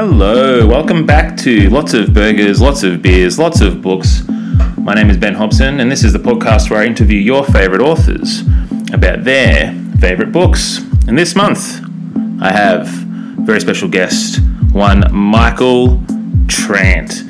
[0.00, 4.22] Hello, welcome back to Lots of Burgers, Lots of Beers, Lots of Books.
[4.76, 7.80] My name is Ben Hobson, and this is the podcast where I interview your favourite
[7.80, 8.42] authors
[8.92, 10.78] about their favourite books.
[11.08, 11.80] And this month,
[12.40, 14.38] I have a very special guest,
[14.70, 15.98] one Michael
[16.46, 17.24] Trant.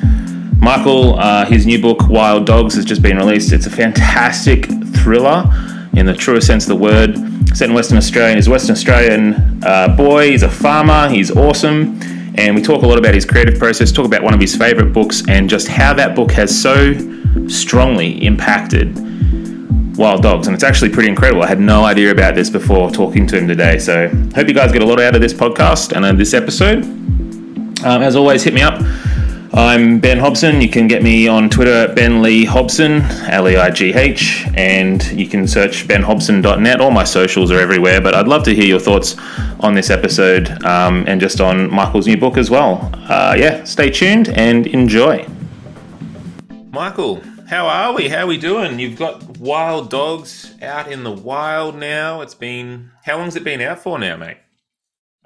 [0.61, 3.51] Michael, uh, his new book, Wild Dogs, has just been released.
[3.51, 5.45] It's a fantastic thriller
[5.93, 7.17] in the truest sense of the word.
[7.57, 8.35] Set in Western Australia.
[8.35, 10.29] He's a Western Australian uh, boy.
[10.29, 11.09] He's a farmer.
[11.09, 11.99] He's awesome.
[12.39, 14.93] And we talk a lot about his creative process, talk about one of his favorite
[14.93, 16.93] books, and just how that book has so
[17.49, 18.97] strongly impacted
[19.97, 20.47] wild dogs.
[20.47, 21.43] And it's actually pretty incredible.
[21.43, 23.77] I had no idea about this before talking to him today.
[23.77, 26.85] So, hope you guys get a lot out of this podcast and uh, this episode.
[27.83, 28.79] Um, as always, hit me up.
[29.53, 30.61] I'm Ben Hobson.
[30.61, 34.45] You can get me on Twitter at Ben Leigh Hobson, L E I G H,
[34.55, 36.79] and you can search benhobson.net.
[36.79, 39.15] All my socials are everywhere, but I'd love to hear your thoughts
[39.59, 42.91] on this episode um, and just on Michael's new book as well.
[42.93, 45.27] Uh, yeah, stay tuned and enjoy.
[46.71, 48.07] Michael, how are we?
[48.07, 48.77] How are we doing?
[48.77, 52.21] You've got wild dogs out in the wild now.
[52.21, 54.37] It's been, how long's it been out for now, mate?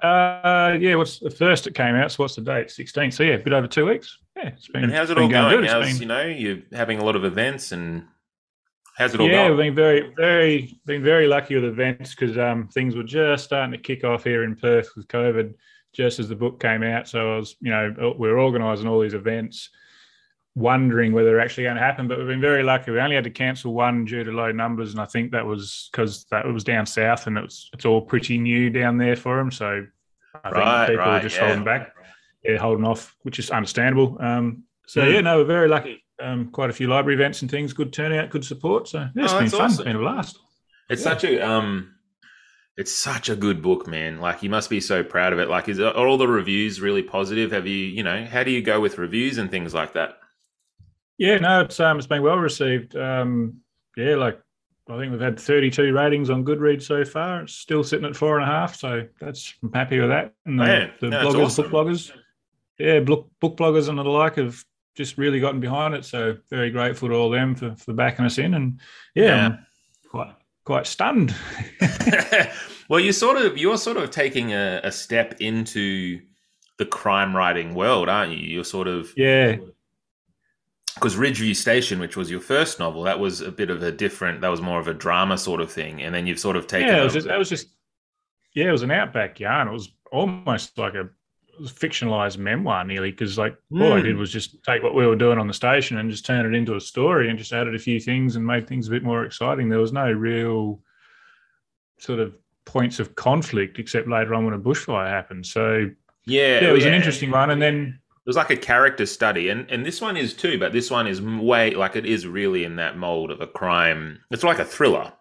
[0.04, 2.12] Uh, yeah, what's the first it came out?
[2.12, 2.70] So what's the date?
[2.70, 3.10] 16.
[3.10, 4.18] So yeah, a bit over two weeks.
[4.36, 4.84] Yeah, it's been.
[4.84, 5.64] And how's it all going?
[5.64, 8.04] It's How's, been- you know, you're having a lot of events and
[8.96, 9.56] how's it all yeah, going?
[9.56, 13.72] we've been very, very, been very lucky with events because um, things were just starting
[13.72, 15.54] to kick off here in Perth with COVID,
[15.94, 17.08] just as the book came out.
[17.08, 19.70] So I was, you know, we are organising all these events,
[20.54, 22.08] wondering whether they're actually going to happen.
[22.08, 22.90] But we've been very lucky.
[22.90, 25.88] We only had to cancel one due to low numbers, and I think that was
[25.90, 29.16] because that it was down south and it was it's all pretty new down there
[29.16, 29.50] for them.
[29.50, 29.86] So
[30.44, 31.46] I Right, think people right, were just yeah.
[31.46, 31.94] holding back,
[32.44, 34.16] yeah, holding off, which is understandable.
[34.20, 35.12] Um, so Mm.
[35.14, 36.04] yeah, no, we're very lucky.
[36.20, 38.86] Um, quite a few library events and things, good turnout, good support.
[38.88, 39.60] So yeah, it's Oh, been fun.
[39.62, 39.74] awesome.
[39.80, 40.38] It's been a blast.
[40.90, 41.10] It's Yeah.
[41.12, 41.94] such a um,
[42.76, 44.20] it's such a good book, man.
[44.20, 45.48] Like you must be so proud of it.
[45.48, 47.50] Like, is are all the reviews really positive?
[47.52, 50.18] Have you, you know, how do you go with reviews and things like that?
[51.16, 52.96] Yeah, no, it's um, it's been well received.
[52.96, 53.60] Um,
[53.96, 54.40] yeah, like
[54.88, 57.42] I think we've had 32 ratings on Goodreads so far.
[57.42, 60.34] It's still sitting at four and a half, so that's I'm happy with that.
[60.44, 61.70] And the, Man, the bloggers, awesome.
[61.70, 62.12] book bloggers,
[62.78, 64.62] yeah, book book bloggers and the like have
[64.94, 66.04] just really gotten behind it.
[66.04, 68.54] So very grateful to all them for, for backing us in.
[68.54, 68.80] And
[69.14, 69.46] yeah, Yeah.
[69.46, 69.58] I'm
[70.10, 71.34] quite quite stunned.
[72.88, 76.20] well, you're sort of you're sort of taking a, a step into
[76.76, 78.38] the crime writing world, aren't you?
[78.38, 79.56] You're sort of yeah,
[80.94, 84.40] because Ridgeview Station, which was your first novel, that was a bit of a different.
[84.40, 86.88] That was more of a drama sort of thing, and then you've sort of taken.
[86.88, 87.68] yeah, it was just, that was just
[88.54, 89.68] yeah, it was an outback yarn.
[89.68, 91.00] It was almost like a
[91.56, 94.04] it was a fictionalized memoir nearly because like all I Mm.
[94.04, 96.56] did was just take what we were doing on the station and just turn it
[96.56, 99.24] into a story and just added a few things and made things a bit more
[99.24, 99.68] exciting.
[99.68, 100.80] There was no real
[101.98, 105.46] sort of points of conflict except later on when a bushfire happened.
[105.46, 105.90] So
[106.26, 107.50] yeah, yeah, it was an interesting one.
[107.50, 110.72] And then It was like a character study, and and this one is too, but
[110.72, 114.20] this one is way like it is really in that mold of a crime.
[114.30, 115.12] It's like a thriller.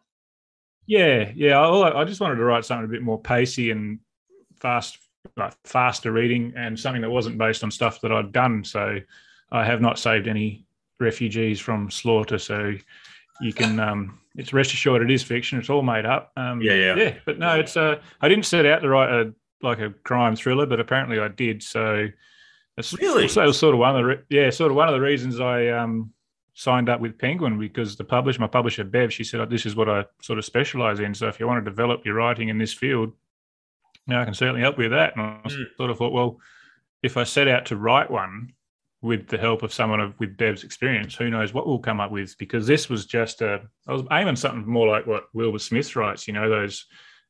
[0.85, 1.59] Yeah, yeah.
[1.59, 3.99] I, I just wanted to write something a bit more pacey and
[4.57, 4.97] fast,
[5.35, 8.63] like faster reading, and something that wasn't based on stuff that I'd done.
[8.63, 8.99] So
[9.51, 10.65] I have not saved any
[10.99, 12.37] refugees from slaughter.
[12.37, 12.73] So
[13.41, 15.59] you can, um, it's rest assured, it is fiction.
[15.59, 16.31] It's all made up.
[16.37, 16.95] Um, Yeah, yeah.
[16.95, 17.13] yeah.
[17.25, 17.75] But no, it's.
[17.75, 21.27] Uh, I didn't set out to write a like a crime thriller, but apparently I
[21.29, 21.63] did.
[21.63, 22.07] So
[22.77, 23.27] it's Really?
[23.27, 25.01] So it was sort of one of the re- yeah, sort of one of the
[25.01, 26.11] reasons I um
[26.55, 29.75] signed up with Penguin because the publisher, my publisher Bev, she said, oh, "This is
[29.75, 31.13] what I sort of specialize in.
[31.13, 33.11] So if you want to develop your writing in this field,
[34.07, 35.75] you know, I can certainly help you with that." And I Mm.
[35.77, 36.39] sort of thought, well,
[37.01, 38.53] if I set out to write one
[39.01, 42.11] with the help of someone of, with Bev's experience, who knows what we'll come up
[42.11, 42.37] with?
[42.37, 46.25] Because this was just a, I was aiming something more like what Wilbur Smith writes.
[46.27, 46.85] You know, those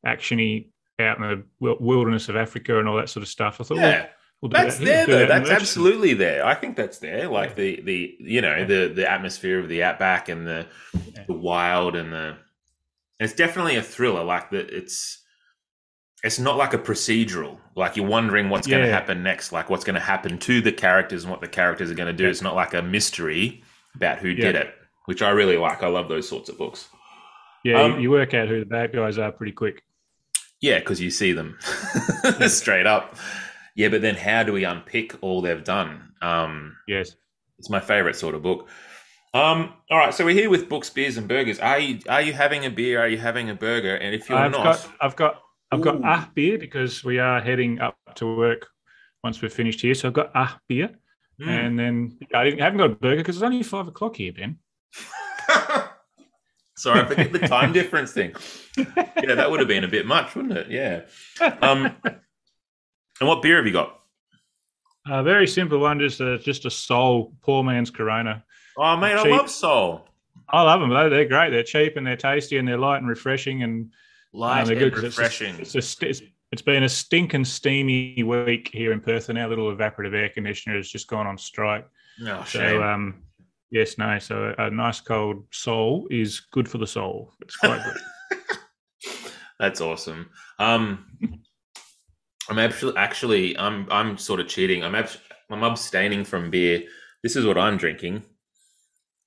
[0.05, 0.67] actiony
[0.99, 3.59] out in the wilderness of Africa and all that sort of stuff.
[3.59, 4.07] I thought, Yeah, we'll
[4.49, 4.85] do that's that.
[4.85, 5.19] there though.
[5.19, 6.45] that That's absolutely there.
[6.45, 7.27] I think that's there.
[7.27, 11.23] Like the the you know the the atmosphere of the outback and the Yeah.
[11.27, 12.37] the wild and the.
[13.19, 14.23] It's definitely a thriller.
[14.23, 15.19] Like that it's.
[16.25, 17.57] It's not like a procedural.
[17.75, 19.51] Like you're wondering what's going to happen next.
[19.51, 22.13] Like what's going to happen to the characters and what the characters are going to
[22.13, 22.29] do.
[22.29, 23.61] It's not like a mystery
[23.95, 24.73] about who did it,
[25.05, 25.83] which I really like.
[25.83, 26.87] I love those sorts of books.
[27.65, 29.83] Yeah, you- Um, you work out who the bad guys are pretty quick.
[30.61, 31.57] Yeah, because you see them
[32.47, 33.17] straight up.
[33.75, 36.13] Yeah, but then how do we unpick all they've done?
[36.21, 37.15] Um, Yes.
[37.59, 38.69] it's my favorite sort of book.
[39.33, 41.59] Um, all right, so we're here with books, beers, and burgers.
[41.59, 42.99] Are you are you having a beer?
[43.01, 43.95] Are you having a burger?
[43.95, 45.41] And if you're I've not, got, I've got,
[45.71, 46.03] I've got Ooh.
[46.03, 48.67] a beer because we are heading up to work
[49.23, 49.95] once we're finished here.
[49.95, 50.91] So I've got a beer,
[51.41, 51.47] Mm.
[51.47, 54.33] and then I, didn't, I haven't got a burger because it's only five o'clock here,
[54.33, 54.59] Ben.
[56.77, 58.35] Sorry, I forget the time difference thing.
[58.77, 60.67] Yeah, that would have been a bit much, wouldn't it?
[60.69, 61.01] Yeah.
[61.61, 61.95] Um,
[63.23, 64.01] and what beer have you got?
[65.07, 68.43] A very simple one, just a just a Sol, poor man's Corona.
[68.77, 69.03] Oh, Cheap.
[69.33, 70.07] I love Sol.
[70.49, 70.89] I love them.
[70.89, 71.51] They're, they're great.
[71.51, 73.91] They're cheap and they're tasty and they're light and refreshing and
[74.33, 75.55] Light um, they're and good 'cause it's, refreshing.
[75.59, 76.21] It's, a, it's,
[76.51, 80.75] it's been a stinking steamy week here in Perth, and our little evaporative air conditioner
[80.75, 81.87] has just gone on strike.
[82.27, 82.81] oh, So, shame.
[82.81, 83.23] um,
[83.71, 84.19] yes, no.
[84.19, 87.31] So a nice cold Sol is good for the soul.
[87.41, 88.37] It's quite good.
[89.59, 90.29] That's awesome.
[90.59, 91.05] Um,
[92.49, 94.83] I'm actually, actually, I'm, I'm sort of cheating.
[94.83, 95.17] I'm, abs-
[95.49, 96.83] I'm abstaining from beer.
[97.23, 98.23] This is what I'm drinking: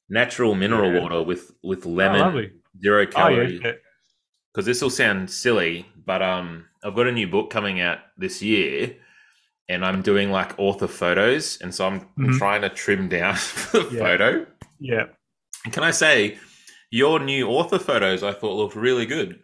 [0.08, 1.00] natural mineral Yeah.
[1.00, 2.52] water with with Oh, lemon, lovely.
[2.82, 3.10] zero Oh, yeah.
[3.10, 3.60] calories.
[3.64, 3.72] yeah.
[4.52, 8.42] Because this will sound silly, but um, I've got a new book coming out this
[8.42, 8.96] year,
[9.68, 12.38] and I'm doing like author photos, and so I'm, Mhm.
[12.38, 13.34] trying to trim down
[13.72, 13.98] the Yeah.
[13.98, 14.46] photo.
[14.78, 15.04] Yeah.
[15.64, 16.38] And can I say,
[16.90, 19.40] your new author photos I thought looked really good.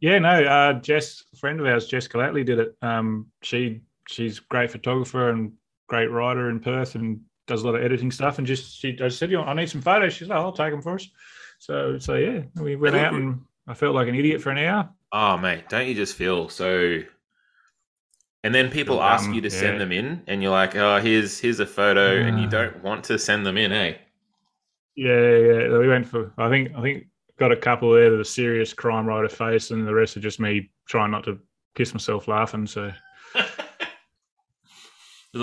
[0.00, 2.76] Yeah, no, uh, Jess, a friend of ours, Jess Gallatley, did it.
[2.82, 5.52] Um, she she's great photographer and
[5.88, 8.38] great writer in Perth and does a lot of editing stuff.
[8.38, 10.82] And just she, I said, "You, I need some photos." She's like, "I'll take them
[10.82, 11.08] for us."
[11.58, 14.88] So so yeah, we went out and I felt like an idiot for an hour.
[15.12, 17.02] Oh, mate, don't you just feel so?
[18.42, 19.60] And then people Feel ask you to yeah.
[19.60, 23.04] send them in, and you're like, "Oh, here's here's a photo," and you don't want
[23.04, 23.96] to send them in, eh?
[24.96, 26.32] Yeah, yeah, we went for.
[26.38, 27.06] I think I think
[27.40, 30.38] got a couple there that are serious crime writer face, and the rest are just
[30.38, 31.38] me trying not to
[31.74, 32.66] piss myself laughing.
[32.66, 32.92] So
[33.34, 33.46] There's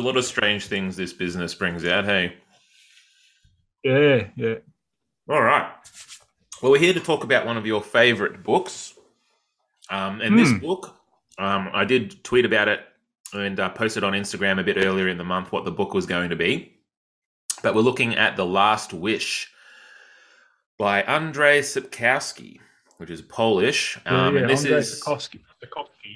[0.03, 2.05] a lot of strange things this business brings out.
[2.05, 2.35] Hey,
[3.83, 4.55] yeah, yeah.
[5.29, 5.71] all right.
[6.61, 8.93] Well, we're here to talk about one of your favorite books,
[9.89, 10.57] um, and this Hmm.
[10.59, 10.95] book,
[11.37, 12.81] um, I did tweet about it
[13.33, 16.05] and uh, posted on Instagram a bit earlier in the month what the book was
[16.05, 16.73] going to be.
[17.63, 19.51] But we're looking at The Last Wish
[20.77, 22.59] by Andrzej Sapkowski,
[22.97, 23.97] which is Polish.
[24.05, 25.39] Um, yeah, and this Andrzej is Sapkowski.
[25.63, 26.15] Sapkowski.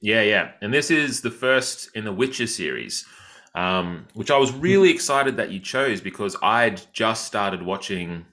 [0.00, 3.04] yeah, yeah, and this is the first in the Witcher series,
[3.54, 8.26] um, which I was really excited that you chose because I'd just started watching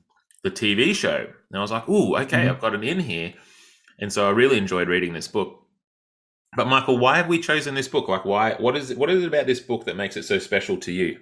[0.44, 2.50] the TV show, and I was like, "Ooh, okay, Mhm.
[2.50, 3.34] I've got an in here,"
[4.00, 5.56] and so I really enjoyed reading this book.
[6.56, 8.08] But Michael, why have we chosen this book?
[8.08, 8.54] Like, why?
[8.56, 8.98] What is it?
[8.98, 11.20] What is it about this book that makes it so special to you?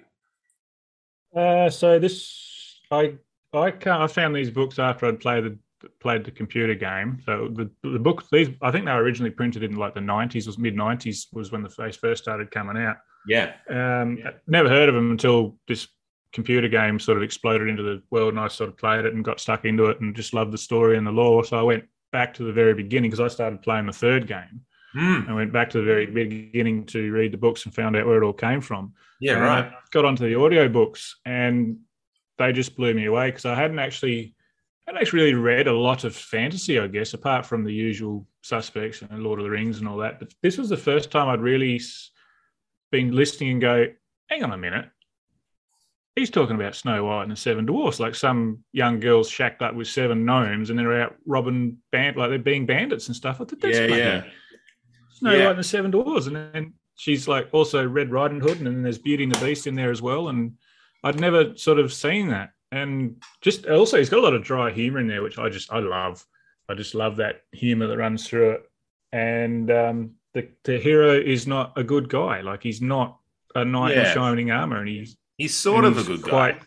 [1.36, 3.18] Uh, so this, I
[3.52, 5.58] I can't, I found these books after I'd played the
[6.00, 7.20] played the computer game.
[7.24, 10.46] So the the book these I think they were originally printed in like the nineties,
[10.46, 12.96] was mid nineties was when the face first started coming out.
[13.26, 14.30] Yeah, Um, Yeah.
[14.46, 15.86] never heard of them until this
[16.32, 19.24] computer game sort of exploded into the world, and I sort of played it and
[19.24, 21.44] got stuck into it and just loved the story and the lore.
[21.44, 24.60] So I went back to the very beginning because I started playing the third game.
[24.94, 25.20] Hmm.
[25.28, 28.20] I went back to the very beginning to read the books and found out where
[28.22, 28.94] it all came from.
[29.20, 29.64] yeah, And right.
[29.66, 31.78] I got onto the audio books and
[32.38, 34.34] they just blew me away because I hadn't actually
[34.86, 39.02] hadn't actually really read a lot of fantasy, I guess, apart from the usual suspects
[39.02, 40.18] and Lord of the Rings and all that.
[40.18, 41.80] But this was the first time I'd really
[42.90, 43.86] been listening and go,
[44.28, 44.86] hang on a minute.
[46.16, 49.74] He's talking about Snow White and the Seven Dwarfs, like some young girls shacked up
[49.74, 53.36] with seven gnomes and they're out robbing band like they're being bandits and stuff.
[53.40, 54.22] I thought that's Yeah, yeah.
[55.12, 55.44] Snow Yeah.
[55.44, 58.82] White and the Seven Dwarfs, and then she's like also Red Riding Hood, and then
[58.82, 60.28] there's Beauty and the Beast in there as well.
[60.28, 60.52] And
[61.04, 64.70] I'd never sort of seen that, and just also he's got a lot of dry
[64.70, 66.24] humor in there, which I just I love.
[66.68, 68.62] I just love that humor that runs through it.
[69.12, 73.18] And um, the the hero is not a good guy; like he's not
[73.54, 74.08] a knight Yeah.
[74.08, 76.28] in shining armor, and he's He's sort of a he's good guy.
[76.30, 76.62] quite-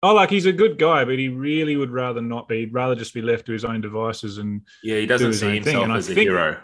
[0.00, 2.60] Oh, like he's a good guy, but he really would rather not be.
[2.60, 5.46] He'd rather just be left to his own devices and Yeah, he doesn't his see
[5.46, 6.60] thing, himself and as a think- hero.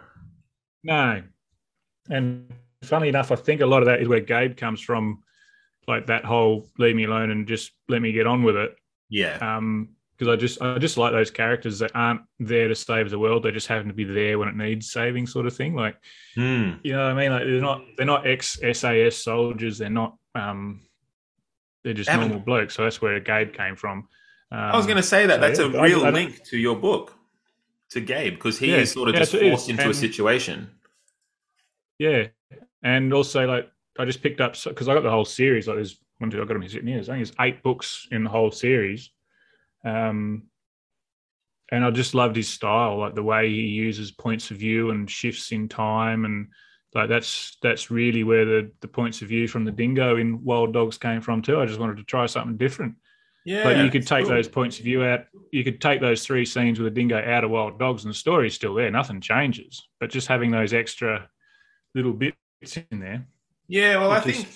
[0.85, 1.23] No.
[2.11, 2.53] And
[2.85, 5.25] funny enough, I think a lot of that is where Gabe comes from,
[5.89, 8.77] like that whole leave me alone and just let me get on with it.
[9.11, 13.11] Yeah, Um, because I just I just like those characters that aren't there to save
[13.11, 13.43] the world.
[13.43, 15.75] They just happen to be there when it needs saving, sort of thing.
[15.75, 15.97] Like
[16.35, 16.75] Hmm.
[16.83, 17.33] you know what I mean?
[17.33, 19.79] Like they're not they're not ex SAS soldiers.
[19.79, 20.83] They're not um
[21.83, 22.75] they're just normal blokes.
[22.75, 24.09] So that's where Gabe came from.
[24.51, 26.43] Um, I was going to say that so, that's yeah, a I- real I- link
[26.45, 27.13] to your book,
[27.91, 30.71] to Gabe, because he Yeah, is sort of yes, just forced into a situation.
[31.99, 32.29] Yeah,
[32.83, 35.67] and also like I just picked up because I got the whole series.
[35.67, 36.99] Like there's one, two, I got them sitting here.
[36.99, 39.11] I think there's eight books in the whole series.
[39.85, 40.45] Um,
[41.71, 45.11] and I just loved his style, like the way he uses points of view and
[45.11, 46.49] shifts in time, and
[46.95, 50.73] like that's that's really where the the points of view from the dingo in Wild
[50.73, 51.59] Dogs came from too.
[51.61, 52.97] I just wanted to try something different.
[53.47, 54.35] Yeah, Like you could take cool.
[54.35, 55.27] those points of view out.
[55.53, 58.17] You could take those three scenes with a dingo out of Wild Dogs, and the
[58.17, 58.91] story's still there.
[58.91, 59.87] Nothing changes.
[60.01, 61.29] But just having those extra
[61.95, 62.37] little bits
[62.91, 63.27] in there.
[63.69, 64.47] Yeah, well, I think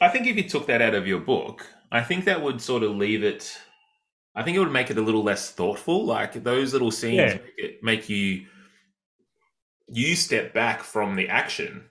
[0.00, 2.82] I think if you took that out of your book, I think that would sort
[2.82, 3.56] of leave it.
[4.34, 6.04] I think it would make it a little less thoughtful.
[6.04, 7.34] Like those little scenes Yeah.
[7.34, 8.46] make, it, make you
[9.88, 11.90] you step back from the action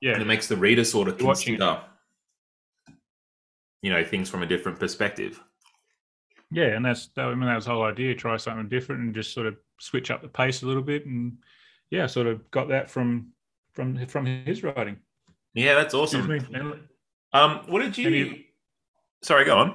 [0.00, 1.82] Yeah, and it makes the reader sort of You're consider,
[3.82, 5.42] you know, things from a different perspective.
[6.52, 8.14] yeah, and that's that, I mean that was the whole idea.
[8.14, 11.38] Try something different and just sort of switch up the pace a little bit, and
[11.90, 13.32] yeah, sort of got that from
[13.72, 14.98] from from his writing.
[15.54, 16.30] Yeah, that's awesome.
[17.32, 18.10] Um, what did you?
[18.10, 18.44] He-
[19.22, 19.74] Sorry, go on.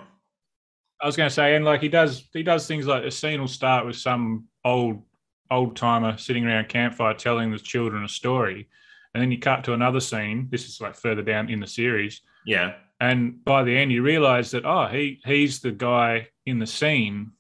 [1.02, 3.42] I was going to say, and like he does, he does things like a scene
[3.42, 5.04] will start with some old
[5.52, 8.70] old timer sitting around campfire telling the children a story,
[9.14, 10.48] and then you cut to another scene.
[10.50, 14.52] This is like further down in the series, Yeah, and by the end you realize
[14.52, 17.34] that oh, he he's the guy in the scene.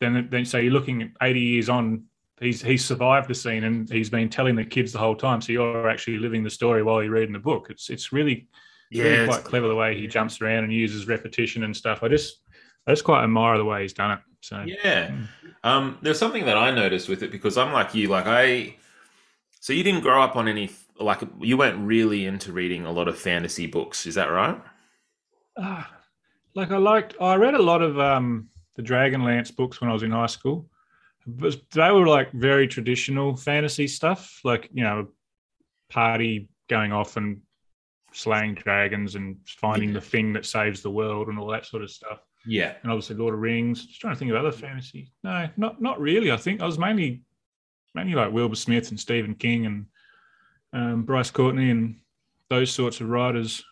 [0.00, 2.04] Then then so you're looking at 80 years on.
[2.40, 5.40] He's he's survived the scene and he's been telling the kids the whole time.
[5.40, 7.68] So you're actually living the story while you're reading the book.
[7.70, 8.46] It's it's really
[8.90, 12.02] yeah, really it's- quite clever the way he jumps around and uses repetition and stuff.
[12.02, 12.40] I just
[12.86, 14.18] I just quite admire the way he's done it.
[14.42, 15.12] So Yeah.
[15.64, 18.76] Um, there's something that I noticed with it because I'm like you, like I.
[19.60, 23.08] So you didn't grow up on any like you weren't really into reading a lot
[23.08, 24.60] of fantasy books, is that right?
[25.58, 25.90] ah,
[26.54, 30.02] like I liked I read a lot of um the Dragonlance books when I was
[30.02, 30.68] in high school.
[31.26, 35.08] But they were like very traditional fantasy stuff, like you know,
[35.90, 37.40] party going off and
[38.12, 41.90] slaying dragons and finding the thing that saves the world and all that sort of
[41.90, 42.20] stuff.
[42.46, 42.74] Yeah.
[42.82, 43.84] and obviously Lord of Rings.
[43.84, 45.12] Just trying to think of other fantasy.
[45.24, 46.30] No, not not really.
[46.30, 47.22] I think I was mainly
[47.94, 49.86] mainly like Wilbur Smith and Stephen King and
[50.72, 51.96] um, Bryce Courtenay and
[52.48, 53.64] those sorts of writers.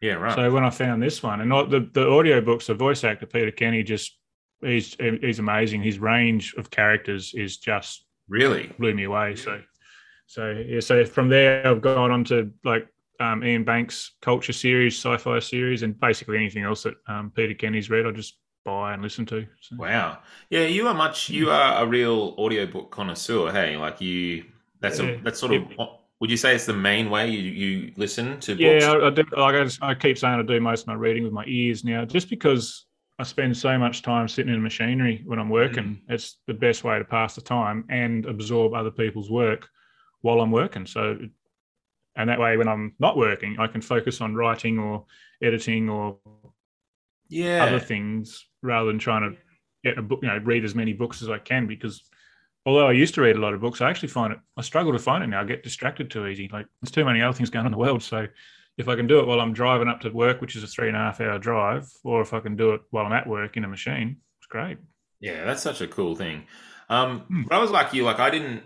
[0.00, 0.34] Yeah, right.
[0.34, 3.26] So when I found this one, and not the the audio books, the voice actor
[3.26, 4.15] Peter Kenny just
[4.60, 5.82] he's he's amazing.
[5.82, 8.72] His range of characters is just really?
[8.78, 9.36] blew me away.
[9.36, 9.60] So,
[10.26, 10.80] so yeah.
[10.80, 12.88] So from there, I've gone on to like
[13.20, 17.90] um, Iain Banks' culture series, sci-fi series, and basically anything else that um, Peter Kenny's
[17.90, 19.46] read, I just buy and listen to.
[19.60, 20.18] So, Wow.
[20.50, 23.76] Yeah, you are much you are a real audiobook connoisseur, hey?
[23.76, 24.44] Like you
[24.80, 25.64] that's a that's sort of
[26.20, 28.84] would you say it's the main way you, you listen to books?
[28.84, 29.22] yeah, I, I do.
[29.36, 31.84] Like I, just, I keep saying, I do most of my reading with my ears
[31.84, 32.85] now, just because
[33.18, 35.84] I spend so much time sitting in machinery when I'm working.
[35.84, 36.14] Mm.
[36.14, 39.68] It's the best way to pass the time and absorb other people's work
[40.20, 40.86] while I'm working.
[40.86, 41.18] So,
[42.16, 45.06] and that way, when I'm not working, I can focus on writing or
[45.42, 46.18] editing or
[47.28, 47.64] yeah.
[47.64, 49.38] other things rather than trying to
[49.82, 51.66] get a book, you know, read as many books as I can.
[51.66, 52.02] Because
[52.66, 54.92] although I used to read a lot of books, I actually find it, I struggle
[54.92, 55.40] to find it now.
[55.40, 56.50] I get distracted too easy.
[56.52, 58.02] Like there's too many other things going on in the world.
[58.02, 58.26] So
[58.78, 60.88] if I can do it while I'm driving up to work, which is a three
[60.88, 63.56] and a half hour drive, or if I can do it while I'm at work
[63.56, 64.78] in a machine, it's great.
[65.20, 66.44] Yeah, that's such a cool thing.
[66.88, 67.42] Um, Hmm.
[67.44, 68.62] but I was like you, like I didn't.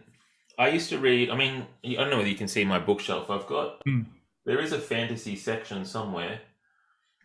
[0.58, 1.30] I used to read.
[1.30, 3.30] I mean, I don't know whether you can see my bookshelf.
[3.30, 4.02] I've got Hmm.
[4.44, 6.40] there is a fantasy section somewhere,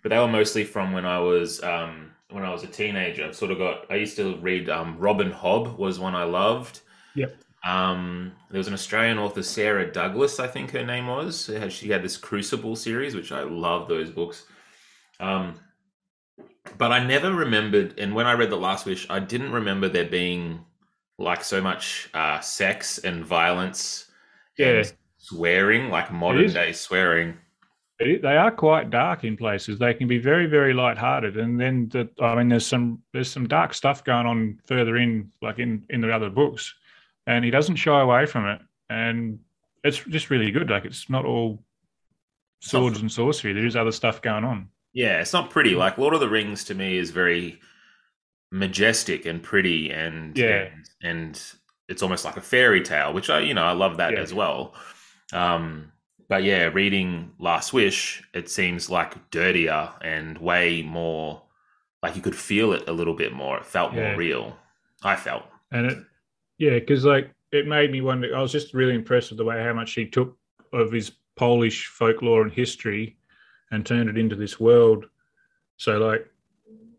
[0.04, 3.26] but they were mostly from when I was um, when I was a teenager.
[3.26, 3.92] I've sort of got.
[3.92, 6.82] I used to read um, Robin Hobb was one I loved.
[7.16, 7.45] Yep.
[7.66, 11.50] Um, there was an Australian author, Sara Douglass, I think her name was.
[11.70, 14.46] She had- this Crucible series, which I love those books.
[15.20, 15.56] Um,
[16.78, 20.06] but I never remembered, and when I read The Last Wish, I didn't remember there
[20.06, 20.64] being
[21.18, 24.12] like so much uh, sex and violence
[24.58, 24.68] Yeah.
[24.68, 27.36] and swearing, like modern day swearing.
[27.98, 29.80] It, they are quite dark in places.
[29.80, 33.48] They can be very, very light-hearted, and then the, I mean, there's some there's some
[33.48, 36.76] dark stuff going on further in, like in in the other books,
[37.28, 39.40] and he doesn't shy away from it, and
[39.84, 40.70] it's just really good.
[40.70, 41.64] Like it's not all
[42.60, 43.54] swords and sorcery.
[43.54, 44.70] There is other stuff going on.
[44.94, 45.76] Yeah, it's not pretty.
[45.76, 47.60] Like Lord of the Rings to me is very
[48.52, 50.68] majestic and pretty and Yeah.
[50.70, 51.44] and, and
[51.90, 54.20] it's almost like a fairy tale, which I you know I love that Yeah.
[54.20, 54.74] as well.
[55.34, 55.92] Um,
[56.30, 61.44] but yeah, reading Last Wish, it seems like dirtier and way more
[62.02, 63.58] like you could feel it a little bit more.
[63.58, 64.10] It felt Yeah.
[64.10, 64.58] more real.
[65.04, 65.44] I felt.
[65.72, 65.98] And it,
[66.58, 68.36] yeah, because like it made me wonder.
[68.36, 70.38] I was just really impressed with the way how much he took
[70.74, 73.18] of his Polish folklore and history
[73.72, 75.06] and turned it into this world.
[75.78, 76.28] So like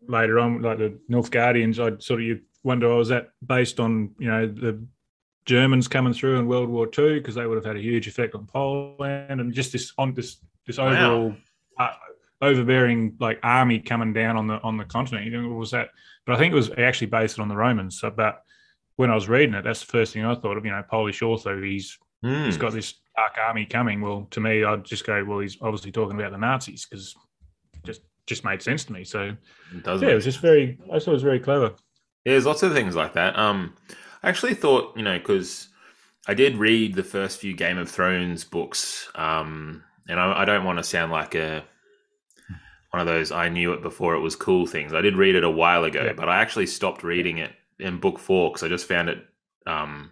[0.07, 4.11] later on, like the Nilfgaardians, I'd sort of you wonder, oh, was that based on
[4.19, 4.83] you know the
[5.45, 8.35] Germans coming through in World War Two because they would have had a huge effect
[8.35, 10.87] on Poland and just this on this this Wow.
[10.87, 11.35] overall
[11.79, 11.93] uh,
[12.41, 15.25] overbearing like army coming down on the on the continent.
[15.25, 15.89] You know, was that?
[16.25, 17.99] But I think it was actually based on the Romans.
[17.99, 18.43] So, but
[18.97, 20.65] when I was reading it, that's the first thing I thought of.
[20.65, 22.45] You know, Polish author, he's Hmm.
[22.45, 24.01] he's got this dark army coming.
[24.01, 27.15] Well, to me, I'd just go, well, he's obviously talking about the Nazis because
[27.85, 29.03] just just made sense to me.
[29.03, 29.35] So
[29.73, 30.77] It yeah, it was just very.
[30.91, 31.73] I thought it was very clever.
[32.25, 33.37] Yeah, there's lots of things like that.
[33.37, 33.75] Um,
[34.23, 35.69] I actually thought, you know, because
[36.27, 40.65] I did read the first few Game of Thrones books, um, and I, I don't
[40.65, 41.63] want to sound like a
[42.91, 44.93] one of those I knew it before it was cool things.
[44.93, 46.13] I did read it a while ago, Yeah.
[46.13, 49.19] but I actually stopped reading it in book four because I just found it
[49.65, 50.11] um,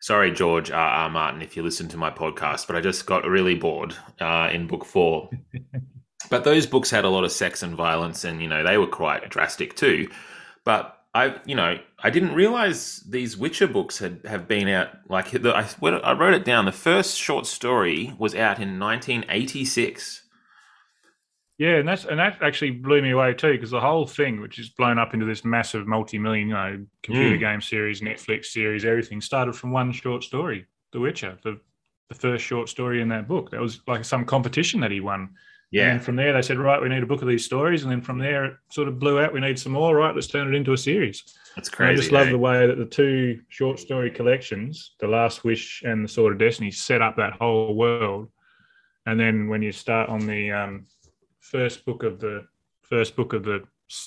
[0.00, 0.88] Sorry, George R.
[0.88, 1.10] R.
[1.10, 4.66] Martin, if you listen to my podcast, but I just got really bored uh, in
[4.66, 5.30] book four.
[6.30, 8.86] but those books had a lot of sex and violence, and you know they were
[8.86, 10.08] quite drastic too.
[10.64, 14.90] But I, you know, I didn't realize these Witcher books had have been out.
[15.08, 16.66] Like the, I, I wrote it down.
[16.66, 20.22] The first short story was out in 1986.
[21.58, 24.58] Yeah, and that's and that actually blew me away too because the whole thing, which
[24.58, 27.40] is blown up into this massive multi-million, you know, computer mm.
[27.40, 31.58] game series, Netflix series, everything started from one short story, The Witcher, the
[32.08, 33.50] the first short story in that book.
[33.50, 35.30] That was like some competition that he won.
[35.72, 35.90] Yeah.
[35.90, 38.00] And from there, they said, right, we need a book of these stories, and then
[38.00, 39.32] from there, it sort of blew out.
[39.32, 39.96] We need some more.
[39.96, 41.24] Right, let's turn it into a series.
[41.56, 41.90] That's crazy.
[41.90, 45.82] And I just love the way that the two short story collections, The Last Wish
[45.84, 48.28] and The Sword of Destiny, set up that whole world.
[49.06, 50.86] And then when you start on the um,
[51.50, 52.46] first book of the
[52.82, 53.62] first book of the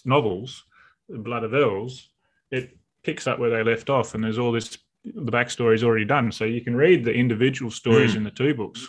[0.05, 0.63] novels,
[1.09, 2.09] Blood of Elves,
[2.51, 4.77] it picks up where they left off, and there's all this.
[5.05, 8.17] The backstory is already done, so you can read the individual stories mm.
[8.17, 8.87] in the two books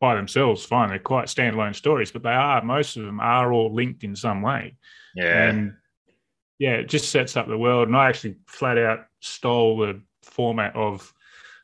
[0.00, 0.64] by themselves.
[0.64, 4.16] Fine, they're quite standalone stories, but they are most of them are all linked in
[4.16, 4.74] some way.
[5.14, 5.74] Yeah, and
[6.58, 7.88] yeah, it just sets up the world.
[7.88, 11.12] And I actually flat out stole the format of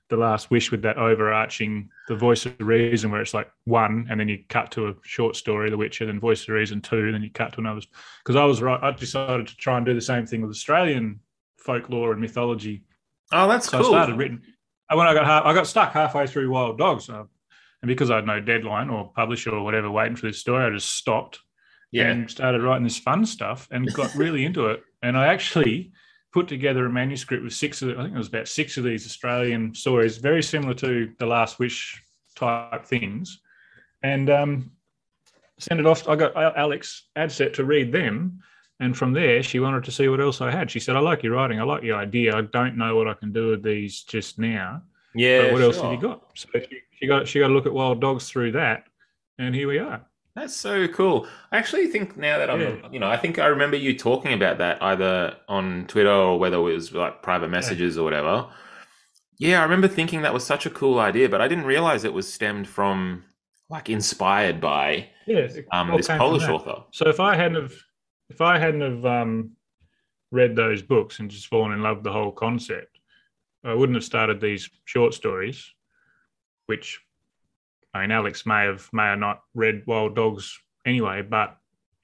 [0.08, 4.18] the Last Wish with that overarching the Voice of Reason, where it's like one, and
[4.18, 7.22] then you cut to a short story, The Witcher, then Voice of Reason two, then
[7.22, 7.82] you cut to another.
[8.22, 11.20] Because I was right, I decided to try and do the same thing with Australian
[11.58, 12.84] folklore and mythology.
[13.32, 13.94] Oh, that's so cool.
[13.94, 14.42] I started written.
[14.88, 17.24] And when I got half, I got stuck halfway through Wild Dogs, uh,
[17.82, 20.70] and because I had no deadline or publisher or whatever waiting for this story, I
[20.70, 21.40] just stopped.
[21.90, 22.10] Yeah.
[22.10, 24.82] And started writing this fun stuff and got really into it.
[25.02, 25.92] And I actually
[26.32, 28.84] put together a manuscript with six of, the, I think it was about six of
[28.84, 32.02] these Australian stories, very similar to the Last Wish
[32.34, 33.40] type things,
[34.02, 34.70] and um,
[35.58, 36.08] sent it off.
[36.08, 38.40] I got Alex Adsett to read them,
[38.80, 40.70] and from there she wanted to see what else I had.
[40.70, 41.60] She said, "I like your writing.
[41.60, 42.36] I like your idea.
[42.36, 44.82] I don't know what I can do with these just now.
[45.14, 45.66] Yeah, but what sure.
[45.66, 48.28] else have you got?" So she, she got she got to look at Wild Dogs
[48.28, 48.84] through that,
[49.38, 50.02] and here we are.
[50.38, 51.26] That's so cool.
[51.50, 52.76] I actually think now that I'm, yeah.
[52.92, 56.56] you know, I think I remember you talking about that either on Twitter or whether
[56.56, 58.00] it was like private messages yeah.
[58.00, 58.46] or whatever.
[59.38, 62.12] Yeah, I remember thinking that was such a cool idea, but I didn't realize it
[62.12, 63.24] was stemmed from
[63.68, 66.84] like inspired by yeah, um, this Polish author.
[66.92, 67.74] So if I hadn't have,
[68.30, 69.52] if I hadn't have um,
[70.30, 73.00] read those books and just fallen in love with the whole concept,
[73.64, 75.72] I wouldn't have started these short stories,
[76.66, 77.00] which
[77.94, 81.56] I mean, Alex may have may have not read Wild Dogs anyway, but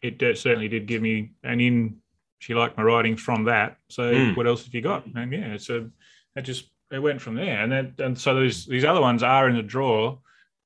[0.02, 1.96] it certainly did give me an in.
[2.38, 3.78] She liked my writing from that.
[3.88, 4.36] So mm.
[4.36, 5.06] what else have you got?
[5.06, 5.90] And yeah, so
[6.36, 7.62] it just it went from there.
[7.62, 10.18] And then and so these these other ones are in the drawer,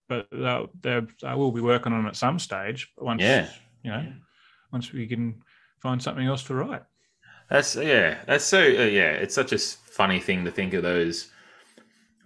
[0.08, 2.90] but they'll, they'll I will be working on them at some stage.
[2.96, 3.48] Once yeah.
[3.82, 4.12] you know,
[4.72, 5.42] once we can
[5.80, 6.82] find something else to write.
[7.48, 8.18] That's yeah.
[8.26, 9.12] That's so uh, yeah.
[9.12, 11.30] It's such a funny thing to think of those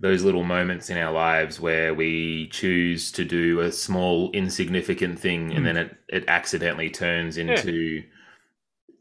[0.02, 5.48] those little moments in our lives where we choose to do a small insignificant thing
[5.48, 5.50] mm.
[5.50, 5.64] and hmm.
[5.64, 8.02] then it, it accidentally turns into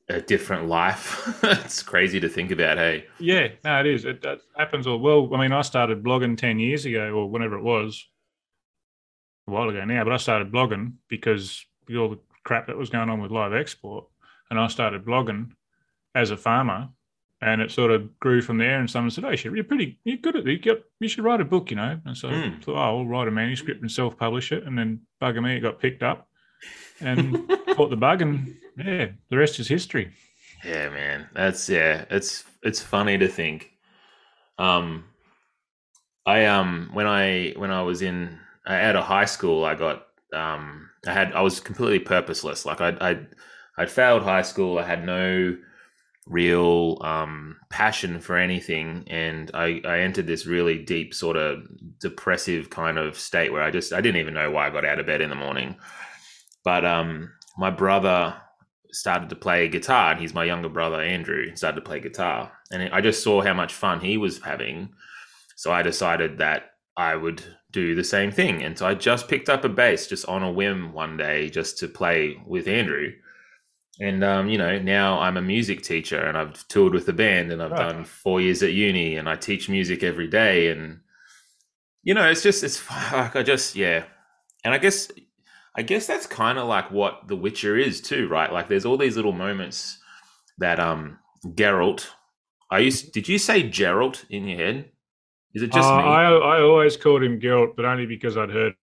[0.07, 0.15] yeah.
[0.15, 4.41] a different life it's crazy to think about hey yeah no it is it, it,
[4.55, 8.07] happens all well i mean i started blogging 10 years ago or whenever it was
[9.47, 11.65] a while ago now but i started blogging because
[11.97, 14.05] all the crap that was going on with live export
[14.51, 15.49] and i started blogging
[16.13, 16.89] as a farmer
[17.41, 18.79] and it sort of grew from there.
[18.79, 20.65] And someone said, "Oh, you're pretty, you're good at it.
[20.65, 22.57] You, you should write a book, you know." And so mm.
[22.57, 25.61] I thought, "Oh, I'll write a manuscript and self-publish it." And then bugger me, it
[25.61, 26.27] got picked up,
[26.99, 30.11] and caught the bug, and yeah, the rest is history.
[30.63, 33.71] Yeah, man, that's yeah, it's it's funny to think.
[34.57, 35.05] Um,
[36.25, 40.89] I um when I when I was in out of high school, I got um
[41.07, 42.65] I had I was completely purposeless.
[42.65, 43.19] Like I I
[43.77, 44.77] I'd failed high school.
[44.77, 45.57] I had no
[46.27, 51.63] real um, passion for anything, and I, I entered this really deep, sort of
[51.99, 54.99] depressive kind of state where I just I didn't even know why I got out
[54.99, 55.75] of bed in the morning.
[56.63, 58.35] But um, my brother
[58.91, 61.55] started to play guitar, and he's my younger brother Andrew.
[61.55, 64.89] Started to play guitar, and I just saw how much fun he was having.
[65.55, 69.49] So I decided that I would do the same thing, and so I just picked
[69.49, 73.11] up a bass just on a whim one day, just to play with Andrew
[74.01, 77.51] and um, you know now i'm a music teacher and i've toured with the band
[77.51, 77.93] and i've right.
[77.93, 80.99] done four years at uni and i teach music every day and
[82.03, 84.03] you know it's just it's like i just yeah.
[84.63, 85.11] And i guess
[85.75, 88.51] i guess that's kind of like what the witcher is too right?
[88.51, 89.99] Like there's all these little moments
[90.57, 92.07] that um geralt
[92.69, 94.91] i used did you say geralt in your head?
[95.53, 96.03] Is it just uh, me?
[96.03, 98.75] I, I always called him geralt but only because i'd heard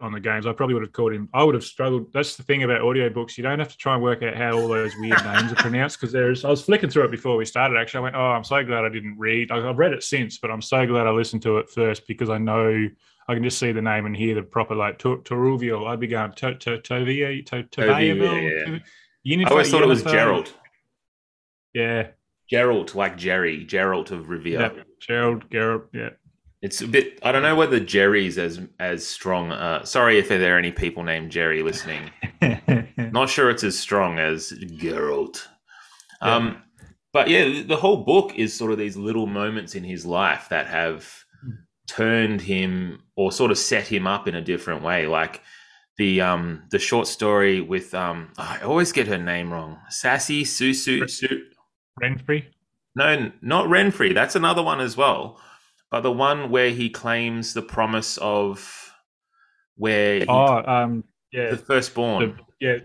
[0.00, 1.28] on the games, I probably would have called him.
[1.32, 2.12] I would have struggled.
[2.12, 3.36] That's the thing about audiobooks.
[3.36, 5.98] You don't have to try and work out how all those weird names are pronounced
[5.98, 6.44] because there's.
[6.44, 7.76] I was flicking through it before we started.
[7.76, 9.50] Actually, I went, "Oh, I'm so glad I didn't read.
[9.50, 12.38] I've read it since, but I'm so glad I listened to it first because I
[12.38, 12.88] know
[13.28, 15.86] I can just see the name and hear the proper like Toruvial.
[15.88, 18.80] I'd be going to to Tovia to Tovia.
[19.46, 20.52] I always thought it was Gerald.
[21.72, 22.08] Yeah,
[22.48, 24.84] Gerald, like Jerry, Gerald of Rivia.
[25.00, 26.10] Gerald, Gerald, yeah.
[26.64, 27.18] It's a bit.
[27.22, 29.52] I don't know whether Jerry's as as strong.
[29.52, 32.10] Uh, sorry if there are any people named Jerry listening.
[32.96, 35.46] Not sure it's as strong as Geralt.
[36.22, 36.36] Yeah.
[36.36, 36.62] Um,
[37.12, 40.66] but yeah, the whole book is sort of these little moments in his life that
[40.66, 41.06] have
[41.86, 45.06] turned him or sort of set him up in a different way.
[45.06, 45.42] Like
[45.98, 49.80] the um the short story with um oh, I always get her name wrong.
[49.90, 51.44] Sassy Susu Su
[52.02, 52.46] Renfri.
[52.96, 54.14] No, not Renfri.
[54.14, 55.38] That's another one as well
[55.94, 58.92] but the one where he claims the promise of
[59.76, 61.50] where he, oh um yeah.
[61.50, 62.36] the firstborn.
[62.58, 62.78] The, yeah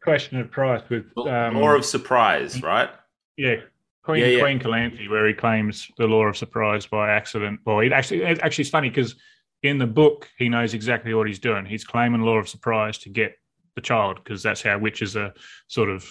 [0.00, 2.88] question of price with um, law of surprise right?
[3.36, 3.56] Yeah
[4.04, 4.40] Queen yeah, yeah.
[4.40, 7.58] Queen Calanthe where he claims the law of surprise by accident.
[7.66, 9.16] Well it actually it actually it's funny because
[9.64, 11.66] in the book he knows exactly what he's doing.
[11.66, 13.32] He's claiming law of surprise to get
[13.74, 15.34] the child because that's how witches are
[15.66, 16.08] sort of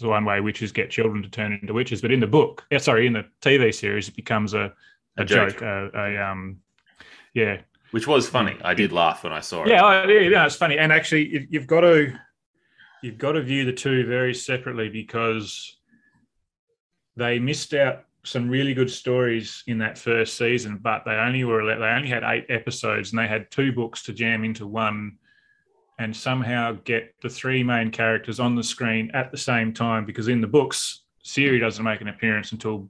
[0.00, 2.02] the one way witches get children to turn into witches.
[2.02, 4.72] But in the book yeah sorry in the TV series it becomes a
[5.16, 6.58] a, joke, joke a, a, um,
[7.34, 8.56] yeah, which was funny.
[8.62, 9.68] I did laugh when I saw it.
[9.68, 10.78] Yeah, I, yeah, yeah, it's funny.
[10.78, 12.12] And actually, you've got to
[13.02, 15.76] you've got to view the two very separately because
[17.16, 21.64] they missed out some really good stories in that first season, but they only were
[21.64, 25.16] they only had eight episodes and they had two books to jam into one
[25.98, 30.28] and somehow get the three main characters on the screen at the same time because
[30.28, 32.88] in the books Ciri doesn't make an appearance until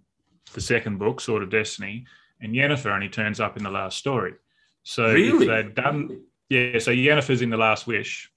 [0.54, 2.06] the second book, Sword of Destiny,
[2.40, 4.34] and Yennefer only turns up in the last story.
[4.82, 5.46] So really?
[5.46, 6.78] if they'd done, yeah.
[6.78, 8.30] So Yennefer's in the Last Wish,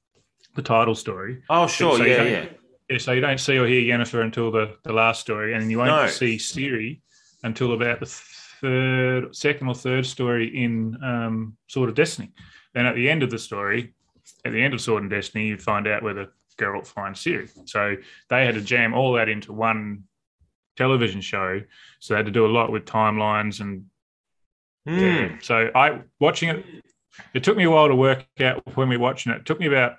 [0.55, 1.43] the title story.
[1.49, 2.45] Oh, sure, so yeah, yeah.
[2.89, 5.77] Yeah, so you don't see or hear Yennefer until the, the last story, and you
[5.77, 6.07] won't no.
[6.07, 7.01] see Ciri
[7.43, 12.31] until about the third, second or third story in um, Sword of Destiny.
[12.73, 13.93] Then at the end of the story,
[14.43, 17.49] at the end of Sword and Destiny, you find out whether Geralt finds Ciri.
[17.69, 17.95] So
[18.29, 20.05] they had to jam all that into one
[20.79, 21.61] television show,
[21.99, 23.83] so they had to do a lot with timelines and
[24.87, 24.99] mm.
[25.01, 25.37] yeah.
[25.41, 26.65] So I watching it.
[27.33, 29.39] It took me a while to work out when we were watching it.
[29.39, 29.97] It took me about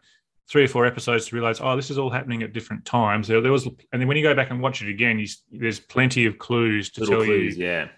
[0.51, 3.29] three or four episodes to realize, oh, this is all happening at different times.
[3.29, 5.79] There, there was, and then when you go back and watch it again, you, there's
[5.79, 7.67] plenty of clues to Little tell clues, you.
[7.67, 7.89] Yeah,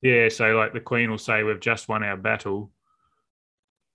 [0.00, 0.28] yeah.
[0.30, 2.72] So like the Queen will say, "We've just won our battle."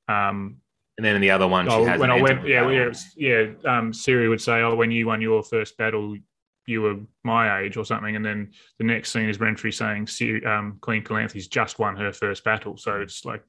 [0.07, 0.57] Um,
[0.97, 3.41] and then in the other one, oh, when I went, yeah, yeah, yeah.
[3.65, 6.15] Um, Ciri would say, "Oh, when you won your first battle,
[6.65, 10.43] you were my age or something, and then the next scene is Renfri saying see
[10.45, 12.77] um, Queen Calanthe's just won her first battle.
[12.77, 13.43] So it's like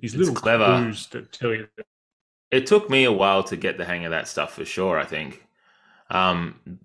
[0.00, 0.64] these it's little clever.
[0.64, 1.68] clues to tell you.
[1.76, 1.86] That.
[2.50, 4.98] It took me a while to get the hang of that stuff for sure.
[4.98, 5.44] I think.
[6.10, 6.78] Um,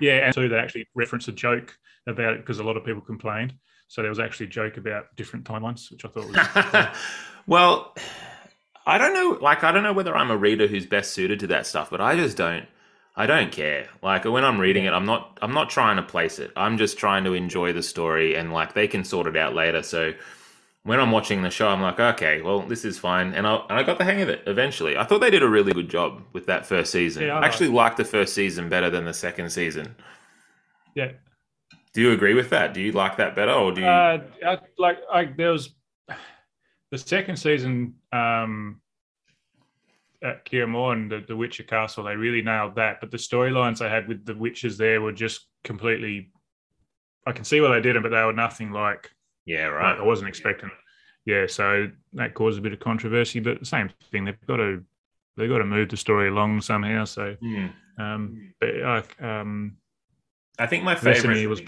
[0.00, 3.00] yeah, and so they actually referenced a joke about it because a lot of people
[3.00, 3.54] complained.
[3.88, 6.86] So there was actually a joke about different timelines, which I thought was.
[7.46, 7.94] well,
[8.86, 9.38] I don't know.
[9.40, 12.00] Like, I don't know whether I'm a reader who's best suited to that stuff, but
[12.00, 12.66] I just don't.
[13.14, 13.88] I don't care.
[14.02, 16.50] Like when I'm reading it, I'm not I'm not trying to place it.
[16.56, 19.82] I'm just trying to enjoy the story and like they can sort it out later.
[19.82, 20.14] So
[20.84, 23.78] when I'm watching the show, I'm like, okay, well, this is fine, and I and
[23.78, 24.96] I got the hang of it eventually.
[24.96, 27.24] I thought they did a really good job with that first season.
[27.24, 29.94] Yeah, I, I actually liked the first season better than the second season.
[30.94, 31.12] Yeah.
[31.94, 32.74] Do you agree with that?
[32.74, 33.86] Do you like that better, or do you?
[33.86, 35.70] Uh, I, like, I, there was
[36.90, 37.94] the second season.
[38.12, 38.80] Um,
[40.22, 43.00] at Kaer Morhen, the, the Witcher Castle, they really nailed that.
[43.00, 46.30] But the storylines they had with the witches there were just completely.
[47.26, 49.10] I can see why they did but they were nothing like.
[49.44, 49.92] Yeah, right.
[49.92, 50.70] Like I wasn't expecting.
[51.24, 54.24] Yeah, so that caused a bit of controversy, but the same thing.
[54.24, 54.82] They've got to
[55.36, 57.04] they've got to move the story along somehow.
[57.04, 57.72] So, mm.
[57.98, 59.76] um, but like, um,
[60.58, 61.62] I think my favorite Vesemir was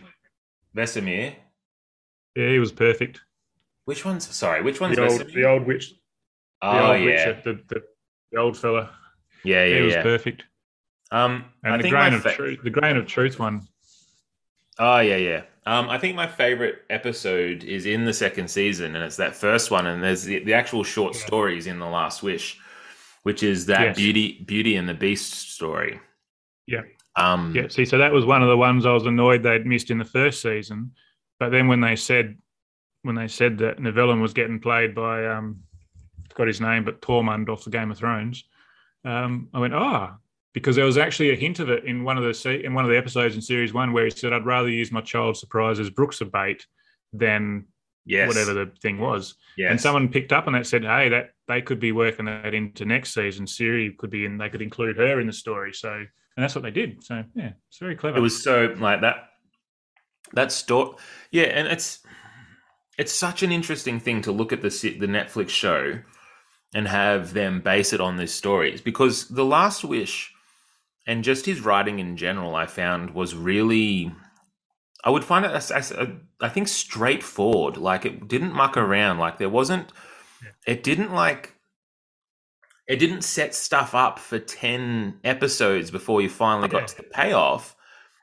[0.76, 1.34] Vesemir.
[2.36, 3.20] Yeah, he was perfect.
[3.84, 4.62] Which one's sorry?
[4.62, 5.90] Which one's the old, the old witch?
[6.62, 7.82] The oh old yeah, witcher, the, the
[8.34, 8.90] the old fella.
[9.44, 10.02] Yeah, yeah, he was yeah.
[10.02, 10.44] perfect.
[11.10, 13.66] Um, and I the grain of fa- truth, the grain of truth one.
[14.78, 15.42] Oh yeah, yeah.
[15.66, 19.70] Um, I think my favorite episode is in the second season, and it's that first
[19.70, 19.86] one.
[19.86, 21.26] And there's the, the actual short yeah.
[21.26, 22.58] stories in the Last Wish,
[23.22, 23.96] which is that yes.
[23.96, 26.00] Beauty, Beauty and the Beast story.
[26.66, 26.82] Yeah.
[27.16, 27.68] Um, yeah.
[27.68, 30.04] See, so that was one of the ones I was annoyed they'd missed in the
[30.04, 30.92] first season,
[31.38, 32.36] but then when they said
[33.02, 35.60] when they said that Nivellen was getting played by um,
[36.34, 38.44] got his name, but Tormund off the Game of Thrones.
[39.04, 40.20] Um, I went, ah, oh,
[40.52, 42.90] because there was actually a hint of it in one of the in one of
[42.90, 45.90] the episodes in series one where he said, "I'd rather use my child surprise as
[45.90, 46.66] Brooks of bait
[47.12, 47.66] than
[48.06, 48.28] Yes.
[48.28, 49.34] whatever the thing was.
[49.56, 49.70] Yes.
[49.70, 52.84] And someone picked up on that, said, "Hey, that they could be working that into
[52.84, 53.46] next season.
[53.46, 54.36] Ciri could be in.
[54.36, 57.02] They could include her in the story." So, and that's what they did.
[57.02, 58.18] So, yeah, it's very clever.
[58.18, 59.30] It was so like that.
[60.34, 60.96] That story,
[61.30, 62.04] yeah, and it's
[62.98, 66.00] it's such an interesting thing to look at the the Netflix show
[66.74, 70.32] and have them base it on these stories because the Last Wish
[71.06, 74.12] and just his writing in general, I found was really.
[75.06, 77.76] I would find it as, as a, I think straightforward.
[77.76, 79.18] Like it didn't muck around.
[79.18, 79.92] Like there wasn't.
[80.66, 81.54] It didn't like.
[82.88, 87.76] It didn't set stuff up for ten episodes before you finally got to the payoff.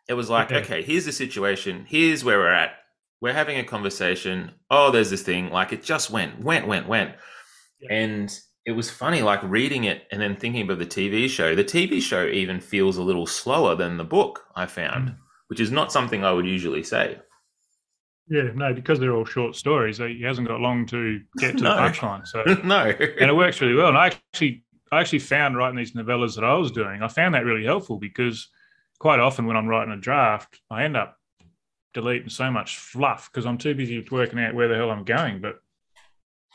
[0.09, 0.57] It was like, Yeah.
[0.57, 1.85] okay, here's the situation.
[1.87, 2.73] Here's where we're at.
[3.21, 4.51] We're having a conversation.
[4.69, 5.51] Oh, there's this thing.
[5.51, 7.15] Like it just went, went, went, went.
[7.81, 7.93] Yeah.
[7.93, 11.55] And it was funny, like reading it and then thinking about the TV show.
[11.55, 15.15] The TV show even feels a little slower than the book, I found, Mm.
[15.47, 17.17] which is not something I would usually say.
[18.27, 19.97] yeah, no, because they're all short stories.
[19.97, 21.75] He hasn't got long to get to No.
[21.75, 22.25] the punchline.
[22.25, 22.83] So, no.
[22.85, 23.89] and it works really well.
[23.89, 27.33] And I actually, I actually found writing these novellas that I was doing, I found
[27.35, 28.47] that really helpful because
[28.99, 31.17] quite often when I'm writing a draft, I end up
[31.93, 35.41] deleting so much fluff because I'm too busy working out where the hell I'm going.
[35.41, 35.55] But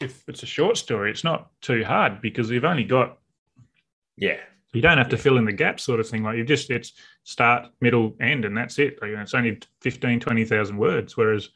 [0.01, 3.19] if it's a short story, it's not too hard because you've only got
[4.17, 4.37] yeah.
[4.73, 6.93] you don't have to fill in the gaps sort of thing like you just it's
[7.25, 11.51] start middle end and that's it like, it's only 15 20,000 words whereas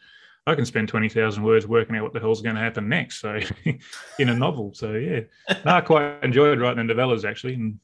[0.46, 3.38] I can spend 20,000 words working out what the hell's going to happen next so
[4.18, 5.20] in a novel so yeah
[5.64, 7.79] no, I quite enjoyed writing the novellas actually and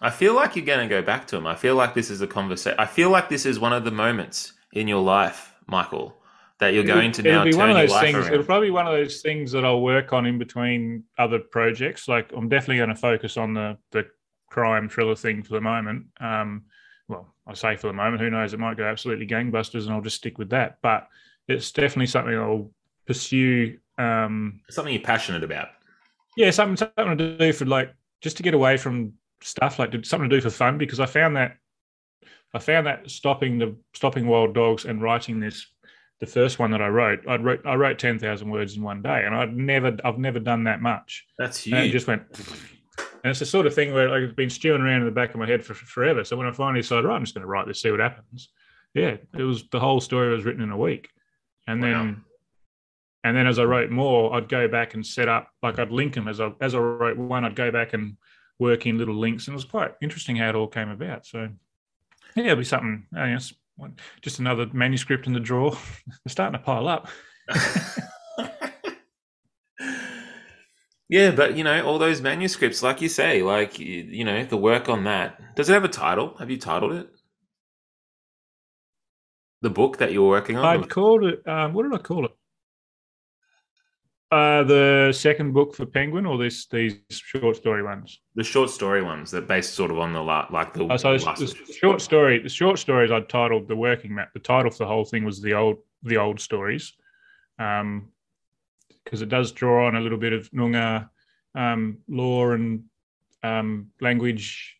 [0.00, 1.44] I feel like you're going to go back to them.
[1.46, 2.78] I feel like this is a conversation.
[2.78, 6.16] I feel like this is one of the moments in your life, Michael,
[6.60, 8.32] that you're going to now it'll be turn one of your those life things around.
[8.34, 12.08] it'll probably be one of those things that I'll work on in between other projects
[12.08, 14.06] like I'm definitely going to focus on the the
[14.50, 16.64] crime thriller thing for the moment um
[17.08, 20.00] well I say for the moment who knows it might go absolutely gangbusters and I'll
[20.00, 21.08] just stick with that but
[21.46, 22.70] it's definitely something I'll
[23.06, 25.68] pursue um Something you're passionate about.
[26.36, 30.28] yeah something something to do for like just to get away from stuff like something
[30.28, 31.56] to do for fun because I found that
[32.54, 35.66] I found that stopping the stopping wild dogs and writing this
[36.20, 39.02] the first one that I wrote I wrote I wrote ten thousand words in one
[39.02, 41.74] day and I'd never I've never done that much That's huge.
[41.74, 42.22] and it just went
[43.24, 45.30] and it's the sort of thing where like, it's been stewing around in the back
[45.30, 47.42] of my head for, for forever so when I finally decided right I'm just going
[47.42, 48.48] to write this see what happens
[48.94, 51.08] yeah it was the whole story was written in a week
[51.66, 51.88] and Wow.
[51.88, 52.24] then
[53.24, 56.14] and then as I wrote more, I'd go back and set up like I'd link
[56.14, 58.16] them as I as I wrote one, I'd go back and
[58.60, 61.26] work in little links, and it was quite interesting how it all came about.
[61.26, 61.48] So
[62.36, 63.06] yeah, it'll be something.
[63.14, 65.70] I guess one- just another manuscript in the drawer.
[66.06, 67.08] They're starting to pile up.
[71.08, 74.88] yeah, but you know, all those manuscripts, like you say, like you, know, the work
[74.88, 75.56] on that.
[75.56, 76.36] Does it have a title?
[76.38, 77.08] Have you titled it?
[79.62, 80.64] The book that you're working on?
[80.64, 81.46] I'd called it.
[81.48, 82.32] Um, what did I call it?
[84.30, 88.20] Uh, the second book for Penguin, or this these short story ones.
[88.34, 91.12] the short story ones that based sort of on the la- like the Oh, so
[91.12, 94.34] last- this short story, the short stories I'd titled the working map.
[94.34, 96.92] The title for the whole thing was the old the old stories,
[97.58, 98.08] um,
[99.02, 101.08] because it does draw on a little bit of Noongar
[101.54, 102.84] um, law and
[103.42, 104.76] um, language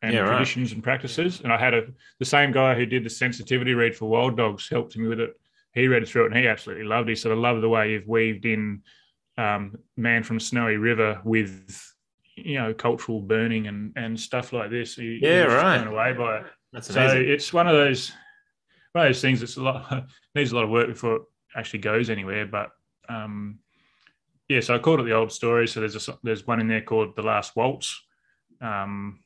[0.00, 0.28] and Yeah, right.
[0.28, 1.40] traditions and practices.
[1.40, 1.86] And I had a
[2.20, 5.34] the same guy who did the sensitivity read for Wild Dogs helped me with it.
[5.76, 7.12] He read through it and he absolutely loved it.
[7.12, 8.82] He said, "I love the way you've weaved in
[9.38, 11.92] um, Man from Snowy River with."
[12.38, 14.96] You know, cultural burning and, and stuff like this.
[14.96, 15.78] He, Yeah, right.
[15.78, 16.46] Blown away by it.
[16.70, 17.30] That's So amazing.
[17.30, 18.12] it's one of those
[18.92, 21.22] one of those things that's a lot needs a lot of work before it
[21.56, 22.44] actually goes anywhere.
[22.44, 22.72] But
[23.08, 23.60] um,
[24.50, 25.66] yeah, so I called it the old story.
[25.66, 28.02] So there's a there's one in there called the Last Waltz,
[28.60, 29.20] um,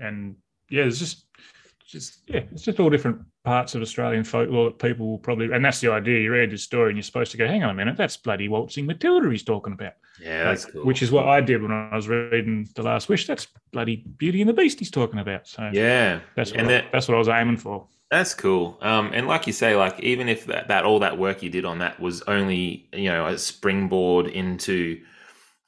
[0.00, 0.34] and
[0.68, 1.26] yeah, there's just
[1.88, 5.64] just yeah, it's just all different parts of Australian folklore that people will probably and
[5.64, 6.20] that's the idea.
[6.20, 8.46] You read this story and you're supposed to go, hang on a minute, that's bloody
[8.48, 9.94] waltzing Matilda he's talking about.
[10.22, 10.84] yeah, that's Like, cool.
[10.84, 13.26] Which is what I did when I was reading The Last Wish.
[13.26, 15.48] That's bloody Beauty and the Beast he's talking about.
[15.48, 17.86] So yeah, that's what and I, that, that's what I was aiming for.
[18.10, 18.76] that's cool.
[18.82, 21.64] Um, and like you say, like even if that, that all that work you did
[21.64, 25.00] on that was only you know a springboard into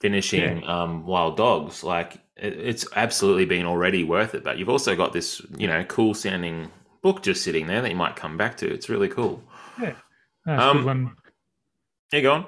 [0.00, 4.42] finishing um, Wild Dogs, like it's absolutely been already worth it.
[4.42, 6.70] But you've also got this you know cool sounding
[7.02, 8.72] book just sitting there that you might come back to.
[8.72, 9.42] It's really cool.
[9.80, 9.94] Yeah.
[10.46, 11.16] it's Um, one.
[12.12, 12.46] You go on.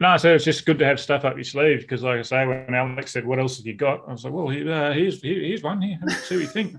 [0.00, 2.46] No, so it's just good to have stuff up your sleeve because, like I say,
[2.46, 5.22] when Alex said, "What else have you got?" I was like, "Well, here, uh, here's
[5.22, 5.80] here, here's one.
[5.80, 6.76] Here, see what you think."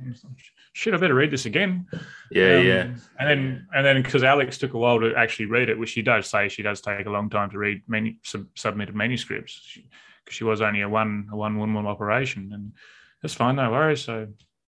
[0.73, 1.87] Shit, I better read this again.
[2.31, 2.81] Yeah, Um, yeah.
[3.17, 6.01] And then, and then, because Alex took a while to actually read it, which she
[6.01, 9.79] does say she does take a long time to read many sub, submitted manuscripts
[10.25, 12.73] because she, was only a one a one woman operation, and
[13.21, 14.01] that's fine, no worries.
[14.01, 14.27] So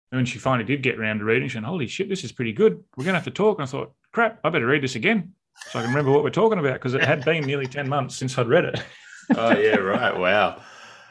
[0.09, 2.53] when she finally did get around to reading, she went, "Holy shit, this is pretty
[2.53, 2.83] good.
[2.95, 5.33] We're gonna have to talk." And I thought, "Crap, I better read this again."
[5.65, 8.15] so I can remember what we're talking about because it had been nearly 10 months
[8.15, 8.83] since I'd read it.
[9.35, 10.17] oh, yeah, right.
[10.17, 10.61] Wow.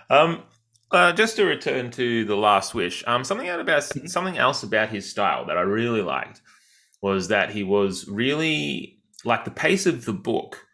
[0.09, 0.43] Um,
[0.91, 5.11] uh, just to return to the Last Wish, um, something about something else about his
[5.11, 6.41] style that I really liked
[7.03, 10.65] was that he was really like the pace of the book.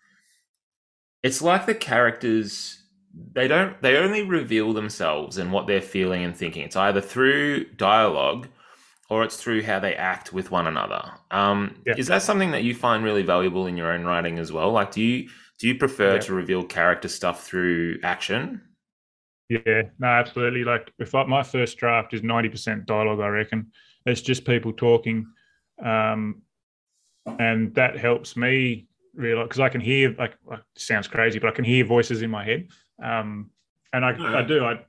[1.22, 2.81] It's like the characters
[3.32, 6.62] they don't they only reveal themselves and what they're feeling and thinking.
[6.62, 8.48] It's either through dialogue
[9.10, 11.02] or it's through how they act with one another.
[11.30, 11.94] Um, yeah.
[11.98, 14.72] Is that something that you find really valuable in your own writing as well?
[14.72, 16.20] Like, do you do you prefer yeah.
[16.20, 18.62] to reveal character stuff through action?
[19.48, 20.64] Yeah, no, absolutely.
[20.64, 23.70] Like, if I, my first draft is ninety percent dialogue, I reckon
[24.06, 25.26] it's just people talking,
[25.84, 26.40] um,
[27.26, 31.52] and that helps me realize because I can hear like, like sounds crazy, but I
[31.52, 32.68] can hear voices in my head,
[33.02, 33.50] um,
[33.92, 34.38] and I, yeah.
[34.38, 34.80] I do I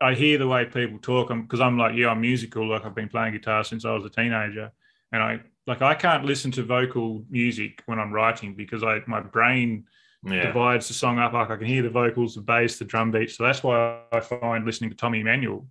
[0.00, 2.68] I hear the way people talk because I'm like, yeah, I'm musical.
[2.68, 4.72] Like I've been playing guitar since I was a teenager,
[5.12, 9.20] and I like I can't listen to vocal music when I'm writing because I my
[9.20, 9.84] brain
[10.24, 10.46] yeah.
[10.46, 11.32] divides the song up.
[11.32, 13.36] Like I can hear the vocals, the bass, the drum beats.
[13.36, 15.66] So that's why I find listening to Tommy Emmanuel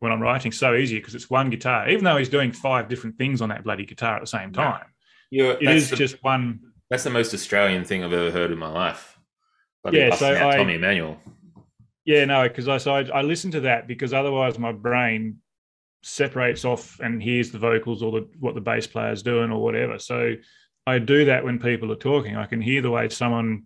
[0.00, 1.88] when I'm writing so easy because it's one guitar.
[1.88, 4.86] Even though he's doing five different things on that bloody guitar at the same time,
[5.30, 5.54] yeah.
[5.60, 6.60] it is the, just one.
[6.90, 9.17] That's the most Australian thing I've ever heard in my life.
[9.90, 11.18] Yeah, so I, Tommy Emmanuel.
[12.04, 15.38] Yeah, no, because I so I, I listen to that because otherwise my brain
[16.02, 19.98] separates off and hears the vocals or the what the bass player's doing or whatever.
[19.98, 20.34] So
[20.86, 22.36] I do that when people are talking.
[22.36, 23.64] I can hear the way someone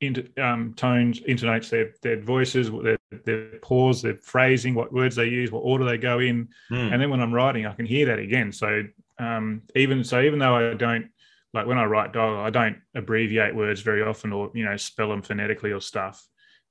[0.00, 5.26] inter, um, tones intonates their their voices, their their pause, their phrasing, what words they
[5.26, 6.92] use, what order they go in, mm.
[6.92, 8.52] and then when I'm writing, I can hear that again.
[8.52, 8.82] So
[9.18, 11.08] um, even so, even though I don't
[11.56, 15.08] like when I write dialogue, I don't abbreviate words very often or you know spell
[15.08, 16.22] them phonetically or stuff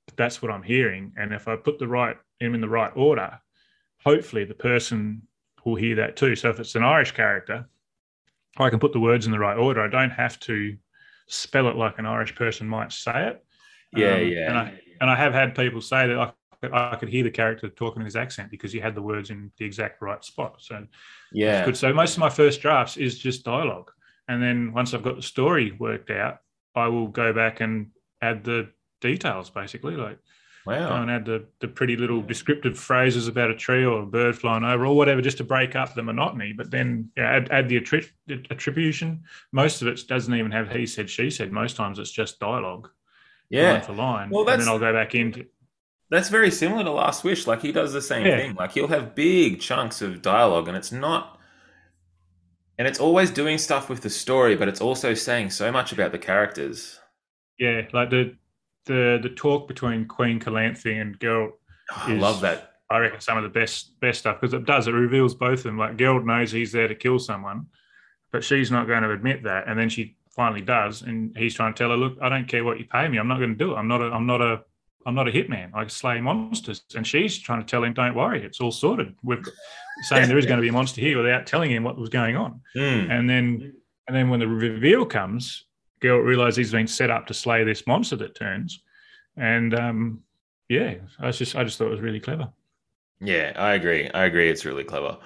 [0.06, 1.12] But that's what I'm hearing.
[1.16, 3.40] And if I put the right them in the right order,
[4.04, 5.22] hopefully the person
[5.64, 6.36] will hear that too.
[6.36, 7.68] So if it's an Irish character,
[8.56, 9.82] I can put the words in the right order.
[9.82, 10.76] I don't have to
[11.26, 13.44] spell it like an Irish person might say it.
[13.92, 14.48] Yeah, um, yeah.
[14.48, 17.68] And I and I have had people say that I, I could hear the character
[17.68, 20.56] talking in his accent because he had the words in the exact right spot.
[20.60, 20.86] So
[21.32, 21.76] yeah, good.
[21.76, 23.90] So most of my first drafts is just dialogue,
[24.28, 26.38] and then once I've got the story worked out,
[26.74, 30.18] I will go back and add the details basically like
[30.66, 30.88] wow.
[30.88, 34.36] go and add the, the pretty little descriptive phrases about a tree or a bird
[34.36, 36.52] flying over or whatever just to break up the monotony.
[36.52, 38.10] But then yeah, add, add the attri-
[38.50, 39.22] attribution.
[39.52, 41.52] Most of it doesn't even have he said she said.
[41.52, 42.90] Most times it's just dialogue
[43.48, 43.72] yeah.
[43.72, 44.30] line for line.
[44.30, 45.46] Well, that's, and then i'll go back into
[46.08, 47.46] that's very similar to last wish.
[47.46, 48.36] Like he does the same yeah.
[48.36, 48.54] thing.
[48.54, 51.35] Like he'll have big chunks of dialogue and it's not
[52.78, 56.12] and it's always doing stuff with the story but it's also saying so much about
[56.12, 57.00] the characters
[57.58, 58.36] yeah like the
[58.86, 61.52] the the talk between Queen Calanthe and Geralt.
[61.92, 62.72] Oh, I love that.
[62.88, 65.64] I reckon some of the best best stuff because it does it reveals both of
[65.64, 65.78] them.
[65.78, 67.66] Like Geralt knows he's there to kill someone,
[68.32, 71.74] but she's not going to admit that, and then she finally does, and he's trying
[71.74, 73.18] to tell her, "Look, I don't care what you pay me.
[73.18, 73.76] I'm not going to do it.
[73.76, 74.62] I'm not a I'm not a
[75.06, 75.70] I'm not a hitman.
[75.74, 79.40] I slay monsters." And she's trying to tell him, "Don't worry, it's all sorted." We're
[80.02, 82.36] saying there is going to be a monster here without telling him what was going
[82.36, 83.10] on, mm.
[83.10, 83.72] and then
[84.08, 85.64] and then when the reveal comes,
[86.02, 88.82] Geralt realizes he's been set up to slay this monster that turns,
[89.36, 90.22] and um,
[90.68, 92.50] yeah, I just I just thought it was really clever.
[93.20, 94.10] Yeah, I agree.
[94.10, 94.50] I agree.
[94.50, 95.18] It's really clever.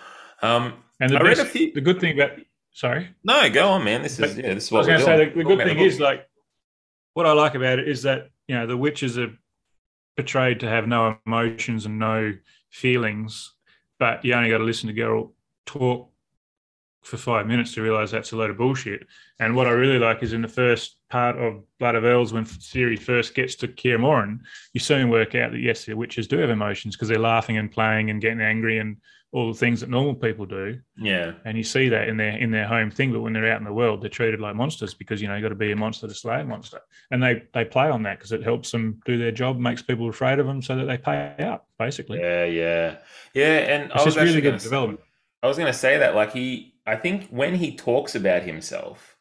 [0.43, 1.73] Um, and the, best, few...
[1.73, 2.39] the good thing about
[2.73, 4.03] sorry, no, go on, man.
[4.03, 5.31] This is yeah, this is what I was going to say.
[5.31, 6.29] The, the good thing is like
[7.15, 9.37] what I like about it is that you know the witchers are
[10.21, 12.35] portrayed to have no emotions and no
[12.69, 13.53] feelings,
[13.99, 15.31] but you only got to listen to Geralt
[15.67, 16.11] talk
[17.03, 19.07] for five minutes to realize that's a load of bullshit.
[19.39, 22.45] And what I really like is in the first part of Blood of Elves, when
[22.45, 24.41] Ciri first gets to Kaer Morhen,
[24.75, 27.73] you soon work out that yes, the witchers do have emotions because they're laughing and
[27.73, 28.99] playing and getting angry and
[29.33, 30.81] all the things that normal people do.
[30.97, 31.33] Yeah.
[31.45, 33.65] And you see that in their in their home thing, but when they're out in
[33.65, 36.09] the world, they're treated like monsters because you know you got to be a monster
[36.09, 36.81] to slay a monster.
[37.11, 40.09] And they they play on that because it helps them do their job, makes people
[40.09, 42.21] afraid of them, so that they pay out basically.
[42.21, 42.97] Yeah, yeah,
[43.33, 43.45] yeah.
[43.45, 45.01] And it's I was just really good development.
[45.43, 49.17] I was going to say that like he I think when he talks about himself,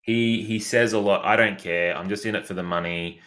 [0.00, 1.26] he he says a lot.
[1.26, 1.94] I don't care.
[1.96, 3.20] I'm just in it for the money.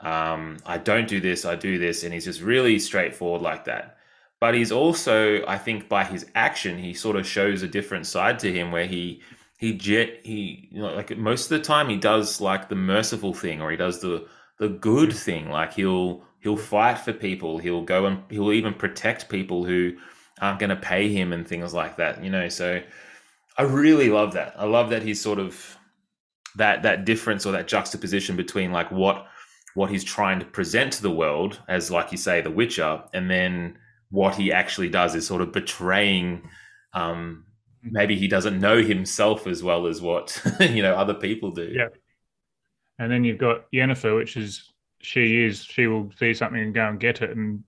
[0.00, 1.44] Um, I don't do this.
[1.44, 3.98] I do this, and he's just really straightforward like that.
[4.42, 8.40] But he's also, I think, by his action, he sort of shows a different side
[8.40, 9.22] to him, where he
[9.56, 13.34] he jet he you know like most of the time he does like the merciful
[13.34, 14.26] thing, or he does the
[14.58, 15.16] the good mm.
[15.16, 15.48] thing.
[15.48, 17.58] Like he'll he'll fight for people.
[17.58, 19.92] He'll go and he'll even protect people who
[20.40, 22.24] aren't going to pay him and things like that.
[22.24, 22.82] You know, so
[23.56, 24.56] I really love that.
[24.58, 25.78] I love that he's sort of
[26.56, 29.24] that that difference or that juxtaposition between like what
[29.74, 33.30] what he's trying to present to the world as like you say the witcher and
[33.30, 33.78] then
[34.12, 36.48] what he actually does is sort of betraying
[36.92, 37.44] um
[37.82, 41.72] maybe he doesn't know himself as well as what you know other people do.
[41.74, 41.88] Yeah.
[42.98, 46.86] And then you've got Yennefer, which is she is she will see something and go
[46.86, 47.64] and get it, and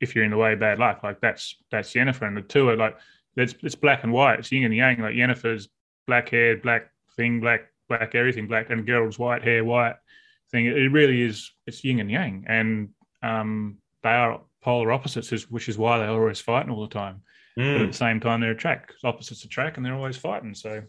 [0.00, 1.02] if you're in the way, bad luck.
[1.02, 2.96] Like that's that's Yennefer, and the two are like
[3.36, 4.40] it's it's black and white.
[4.40, 5.00] It's yin and yang.
[5.00, 5.68] Like Yennefer's
[6.06, 9.96] black hair, black thing, black black everything, black, and Geralt's white hair, white
[10.50, 10.66] thing.
[10.66, 11.52] It really is.
[11.66, 12.88] It's yin and yang, and
[13.22, 17.22] um, they are polar opposites, which is why they're always fighting all the time.
[17.58, 17.74] Mm.
[17.74, 20.54] But at the same time, they're track opposites attract, and they're always fighting.
[20.54, 20.82] So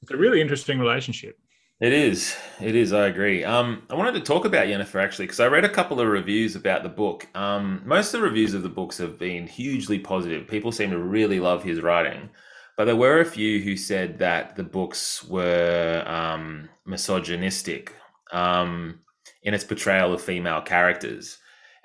[0.00, 1.38] it's a really interesting relationship.
[1.78, 2.34] It is.
[2.62, 2.94] It is.
[2.94, 3.44] I agree.
[3.44, 6.56] Um, I wanted to talk about Yennefer actually because I read a couple of reviews
[6.56, 7.28] about the book.
[7.34, 10.48] Um, most of the reviews of the books have been hugely positive.
[10.48, 12.30] People seem to really love his writing,
[12.78, 17.92] but there were a few who said that the books were um, misogynistic
[18.32, 19.00] um,
[19.42, 21.36] in its portrayal of female characters.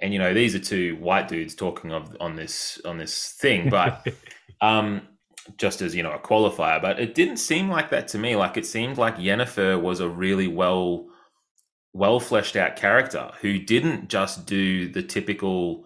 [0.02, 3.70] And you know, these are two white dudes talking of on this on this thing,
[3.70, 4.08] but
[4.62, 5.02] um,
[5.58, 8.36] just as you know a qualifier, but it didn't seem like that to me.
[8.36, 11.08] Like it seemed like Yennefer was a really well
[11.94, 15.86] well fleshed out character who didn't just do the typical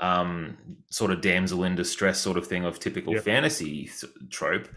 [0.00, 0.56] um,
[0.90, 3.24] sort of damsel in distress sort of thing of typical yep.
[3.24, 3.90] fantasy
[4.30, 4.68] trope.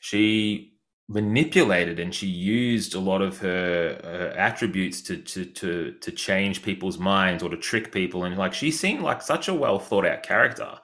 [0.00, 0.73] She
[1.08, 6.62] manipulated and she used a lot of her, her attributes to, to to to change
[6.62, 10.06] people's minds or to trick people and like she seemed like such a well thought
[10.06, 10.78] out character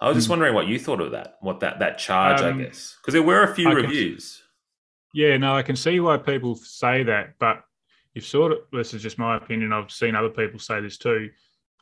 [0.00, 0.32] I was just hmm.
[0.32, 3.22] wondering what you thought of that, what that that charge, um, I guess, because there
[3.22, 4.42] were a few I reviews.
[5.12, 7.62] Can, yeah, no, I can see why people say that, but
[8.14, 9.72] you've sort of this is just my opinion.
[9.72, 11.28] I've seen other people say this too.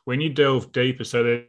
[0.03, 1.47] When you delve deeper, so that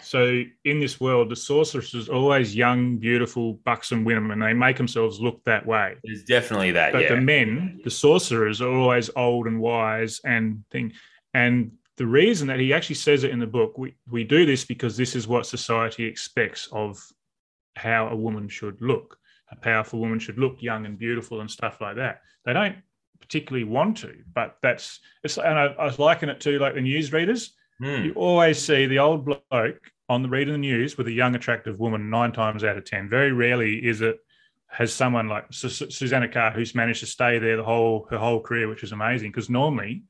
[0.00, 4.76] so in this world, the sorceress is always young, beautiful, buxom women, and they make
[4.76, 5.96] themselves look that way.
[6.02, 6.92] It's definitely that.
[6.92, 7.14] But yeah.
[7.14, 10.92] the men, the sorcerers, are always old and wise and thing.
[11.34, 14.64] And the reason that he actually says it in the book, we, we do this
[14.64, 16.98] because this is what society expects of
[17.76, 19.18] how a woman should look.
[19.50, 22.22] A powerful woman should look young and beautiful and stuff like that.
[22.44, 22.76] They don't
[23.20, 27.50] particularly want to, but that's it's and I, I liken it to like the newsreaders.
[27.82, 28.04] Mm.
[28.04, 31.80] You always see the old bloke on the reading the news with a young, attractive
[31.80, 33.08] woman nine times out of ten.
[33.08, 34.18] Very rarely is it
[34.68, 38.68] has someone like Susanna Carr who's managed to stay there the whole her whole career,
[38.68, 39.30] which is amazing.
[39.30, 40.04] Because normally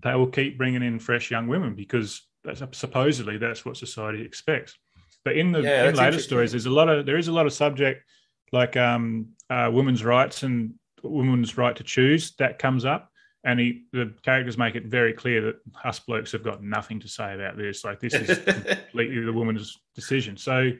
[0.00, 4.76] they will keep bringing in fresh young women because that's, supposedly that's what society expects.
[5.24, 7.46] But in the yeah, in later stories, there's a lot of there is a lot
[7.46, 8.04] of subject
[8.50, 13.11] like um, uh, women's rights and women's right to choose that comes up,
[13.44, 17.08] and he, the characters make it very clear that us blokes have got nothing to
[17.08, 17.84] say about this.
[17.84, 20.36] Like this is completely the woman's decision.
[20.36, 20.70] So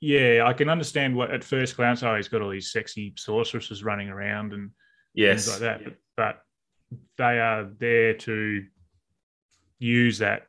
[0.00, 3.84] yeah, I can understand what at first glance, oh, he's got all these sexy sorceresses
[3.84, 4.70] running around and
[5.14, 5.44] yes.
[5.44, 5.84] things like that.
[5.84, 6.42] But, but
[7.18, 8.64] they are there to
[9.78, 10.46] use that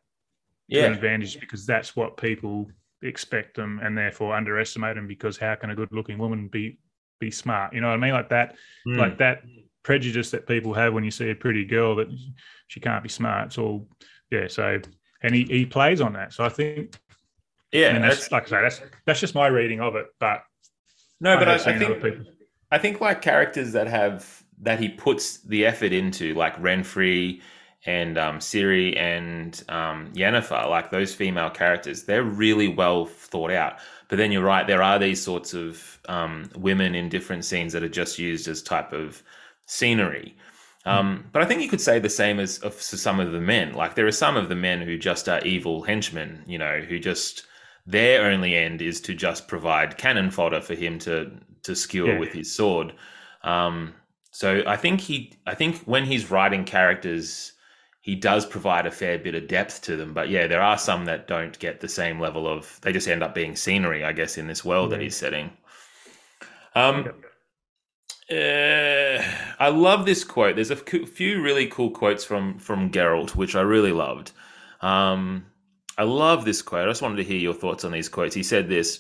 [0.68, 0.88] yeah.
[0.88, 2.68] to advantage because that's what people
[3.02, 6.80] expect them and therefore underestimate them because how can a good looking woman be
[7.20, 8.56] be smart you know what i mean like that
[8.88, 8.98] mm.
[8.98, 9.42] like that
[9.88, 12.08] prejudice that people have when you see a pretty girl that
[12.68, 13.48] she can't be smart.
[13.48, 13.88] It's all
[14.30, 14.82] yeah so
[15.24, 16.34] and he, he plays on that.
[16.34, 17.00] So i think
[17.72, 20.44] yeah and that's, that's like i say that's that's just my reading of it but
[21.20, 22.28] no but I, I think
[22.72, 27.42] i think like characters that have that he puts the effort into, like Renfri
[27.86, 33.78] and um, Ciri and um, Yennefer, like those female characters, they're really well thought out.
[34.10, 37.84] But then you're right, there are these sorts of um, women in different scenes that
[37.84, 39.22] are just used as type of
[39.68, 40.36] scenery.
[40.86, 43.74] Um, but I think you could say the same as of some of the men.
[43.74, 46.97] Like there are some of the men who just are evil henchmen, you know, who
[46.97, 47.45] just
[47.86, 51.32] their only end is to just provide cannon fodder for him to
[51.63, 52.20] to skewer yeah.
[52.20, 52.93] with his sword.
[53.43, 53.93] Um,
[54.32, 57.53] so I think he, I think when he's writing characters,
[58.01, 60.13] he does provide a fair bit of depth to them.
[60.13, 62.80] But yeah, there are some that don't get the same level of.
[62.82, 65.51] They just end up being scenery, I guess, in this world that he's setting.
[66.76, 67.09] Um,
[68.30, 69.24] uh,
[69.60, 70.56] I love this quote.
[70.56, 74.32] There's a few really cool quotes from from Geralt, which I really loved.
[74.82, 75.46] Um,
[75.98, 76.88] I love this quote.
[76.88, 78.36] I just wanted to hear your thoughts on these quotes.
[78.36, 79.00] He said this: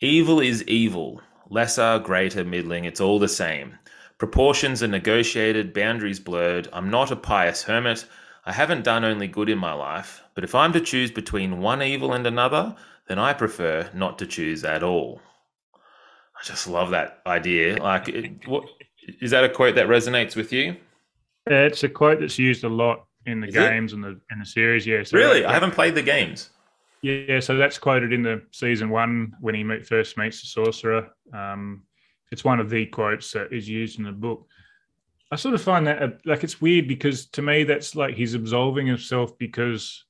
[0.00, 2.84] "Evil is evil, lesser, greater, middling.
[2.84, 3.78] It's all the same.
[4.18, 6.68] Proportions are negotiated, boundaries blurred.
[6.72, 8.06] I'm not a pious hermit.
[8.46, 11.82] I haven't done only good in my life, but if I'm to choose between one
[11.82, 12.74] evil and another,
[13.08, 15.20] then I prefer not to choose at all.
[16.38, 17.82] I just love that idea.
[17.82, 18.64] Like, it, what,
[19.20, 20.76] is that a quote that resonates with you?
[21.46, 23.96] It's a quote that's used a lot in the is games it?
[23.96, 24.86] and the in the series.
[24.86, 25.02] Yeah.
[25.04, 26.50] So really, I haven't played the games.
[27.02, 31.08] Yeah, so that's quoted in the season one when he meet, first meets the sorcerer.
[31.32, 31.84] Um,
[32.32, 34.46] it's one of the quotes that is used in the book.
[35.30, 38.34] I sort of find that uh, like it's weird because to me that's like he's
[38.34, 40.04] absolving himself because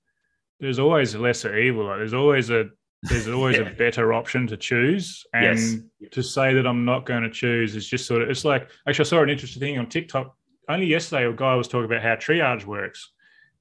[0.60, 1.84] there's always a lesser evil.
[1.84, 2.70] Like there's always a
[3.08, 3.64] there's always Yeah.
[3.68, 5.24] a better option to choose.
[5.32, 5.58] And
[6.00, 6.10] Yes.
[6.12, 9.04] to say that I'm not going to choose is just sort of, it's like, actually,
[9.04, 10.36] I saw an interesting thing on TikTok.
[10.68, 13.12] Only yesterday, a guy was talking about how triage works.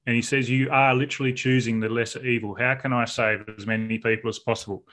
[0.06, 2.54] And he says, You are literally choosing the lesser evil.
[2.54, 4.84] How can I save as many people as possible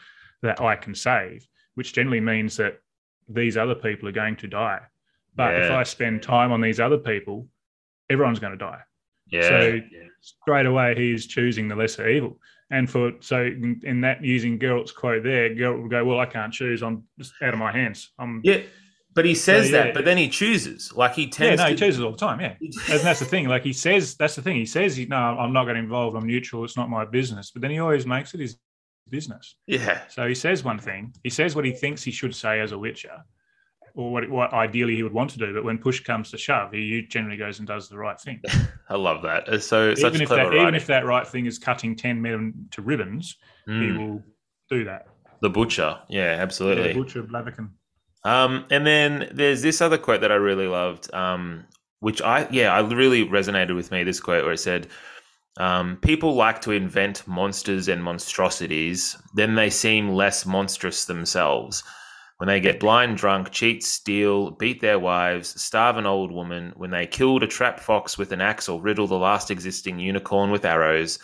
[0.42, 1.46] that I can save?
[1.76, 2.80] Which generally means that
[3.30, 4.82] these other people are going to die.
[5.36, 7.48] But if I spend time on these other people,
[8.10, 8.82] everyone's going to die
[9.28, 9.42] Yeah.
[9.50, 9.82] So-
[10.22, 12.40] straight away he's choosing the lesser evil.
[12.74, 16.26] And for so in, in that using Geralt's quote there, Geralt will go, "Well, I
[16.26, 16.82] can't choose.
[16.82, 18.12] I'm just out of my hands.
[18.18, 18.62] I'm yeah.
[19.14, 19.84] But he says So, yeah.
[19.84, 20.92] that, but then he chooses.
[20.92, 22.40] Like he yeah, tends no, to he chooses all the time.
[22.40, 22.56] Yeah,
[22.90, 23.48] and that's the thing.
[23.48, 24.56] Like he says, that's the thing.
[24.56, 26.18] He says, "No, I'm not getting involved.
[26.18, 26.64] I'm neutral.
[26.64, 28.58] It's not my business." But then he always makes it his
[29.08, 29.56] business.
[29.68, 30.02] Yeah.
[30.10, 31.14] So he says one thing.
[31.24, 33.24] He says what he thinks he should say as a Witcher,
[33.96, 35.54] or what what ideally he would want to do.
[35.54, 38.42] But when push comes to shove, he generally goes and does the right thing.
[38.90, 39.48] I love that.
[39.48, 42.68] It's so such even if that even if that right thing is cutting ten men
[42.72, 43.98] to ribbons, he Mm.
[43.98, 44.24] will
[44.70, 45.08] do that.
[45.42, 46.00] The butcher.
[46.10, 46.90] Yeah, absolutely.
[46.90, 47.70] Yeah, Butcher Blaviken.
[48.24, 51.66] Um, and then there's this other quote that I really loved, um,
[52.00, 54.04] which I yeah, I really resonated with me.
[54.04, 54.88] This quote where it said,
[55.58, 61.84] um, "People like to invent monsters and monstrosities, then they seem less monstrous themselves.
[62.44, 66.92] When they get blind drunk, cheat, steal, beat their wives, starve an old woman, when
[66.92, 70.66] they killed a trap fox with an axe or riddle the last existing unicorn with
[70.66, 71.20] arrows."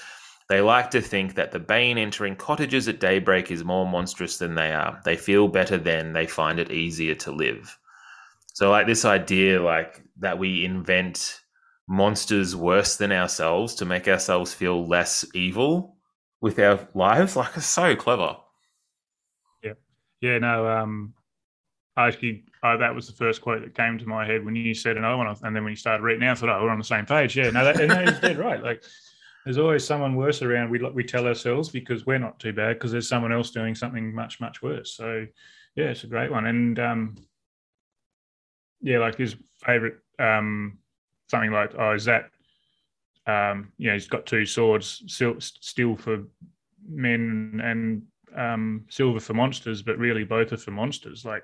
[0.47, 4.55] They like to think that the bane entering cottages at daybreak is more monstrous than
[4.55, 5.01] they are.
[5.03, 7.77] They feel better then, they find it easier to live.
[8.53, 11.41] So, like this idea, like that we invent
[11.85, 15.97] monsters worse than ourselves to make ourselves feel less evil
[16.39, 18.37] with our lives, like it's so clever.
[20.21, 20.67] Yeah, no.
[20.67, 21.13] Um,
[21.95, 24.97] I actually, that was the first quote that came to my head when you said
[24.97, 26.83] another one, and then when you started reading out, I thought, "Oh, we're on the
[26.83, 28.63] same page." Yeah, no, that, and that is dead right.
[28.63, 28.83] Like,
[29.43, 30.69] there's always someone worse around.
[30.69, 34.13] We we tell ourselves because we're not too bad because there's someone else doing something
[34.13, 34.93] much much worse.
[34.93, 35.25] So,
[35.75, 36.45] yeah, it's a great one.
[36.45, 37.15] And um,
[38.81, 40.77] yeah, like his favorite um,
[41.29, 42.29] something like, oh, is that
[43.27, 46.23] um, you know, he's got two swords, steel for
[46.87, 48.03] men and
[48.35, 51.25] um, silver for monsters, but really both are for monsters.
[51.25, 51.43] Like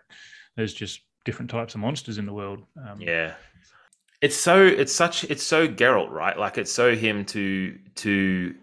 [0.55, 2.63] there's just different types of monsters in the world.
[2.77, 3.33] Um, Yeah.
[4.21, 6.37] It's so it's such it's so Geralt, right?
[6.37, 8.55] Like it's so him to to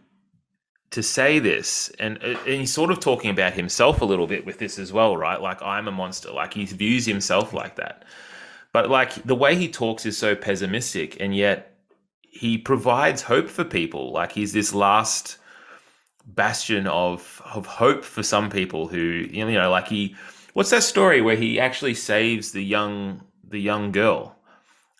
[0.91, 4.59] to say this and and he's sort of talking about himself a little bit with
[4.59, 5.41] this as well, right?
[5.41, 6.31] Like I'm a monster.
[6.33, 8.05] Like he views himself like that.
[8.73, 11.77] But like the way he talks is so pessimistic and yet
[12.23, 14.12] he provides hope for people.
[14.12, 15.39] Like he's this last
[16.27, 20.14] bastion of of hope for some people who you know like he
[20.55, 24.37] what's that story where he actually saves the young the young girl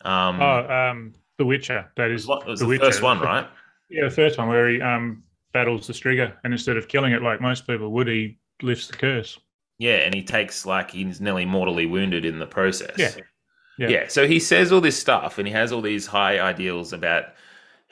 [0.05, 1.91] um Oh, um, The Witcher.
[1.97, 3.47] That is what- was The the, first one right
[3.89, 7.20] Yeah, the first one where he um, battles the Striga, and instead of killing it
[7.23, 9.39] like most people would, he lifts the curse.
[9.79, 13.11] yeah and he takes like he's nearly mortally wounded in the process Yeah.
[13.79, 13.89] Yeah.
[13.89, 17.25] yeah so he says all this stuff and he has all these high ideals about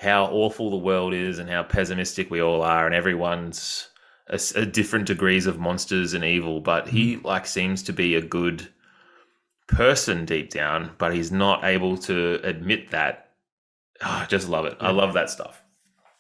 [0.01, 3.91] how awful the world is and how pessimistic we all are and everyone's
[4.29, 8.23] a, a different degrees of monsters and evil but he like seems to be a
[8.23, 8.67] good
[9.67, 13.29] person deep down but he's not able to admit that.
[14.03, 14.77] Ah, i just love it.
[14.81, 15.63] I love that stuff.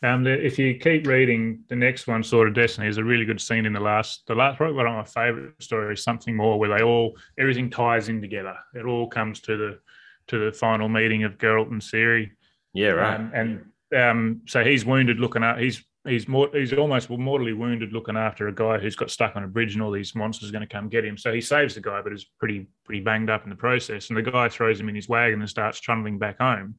[0.02, 3.24] Um, the, if you keep reading, the next one, Sword of Destiny, is a really
[3.24, 6.58] good scene in the last, the last, probably one of my favorite stories, something more
[6.58, 8.54] where they all, everything ties in together.
[8.74, 9.78] It all comes to the,
[10.28, 12.30] to the final meeting of Geralt and Ciri.
[12.72, 13.16] yeah right.
[13.16, 13.64] Um, and
[13.96, 18.48] um, so he's wounded looking at, he's, he's more, he's almost mortally wounded looking after
[18.48, 20.72] a guy who's got stuck on a bridge and all these monsters are going to
[20.72, 21.18] come get him.
[21.18, 24.08] So he saves the guy, but is pretty, pretty banged up in the process.
[24.08, 26.76] And the guy throws him in his wagon and starts trundling back home.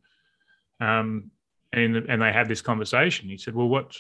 [0.80, 1.32] Um,
[1.74, 3.30] and and they had this conversation.
[3.30, 3.96] He said, "Well, what?"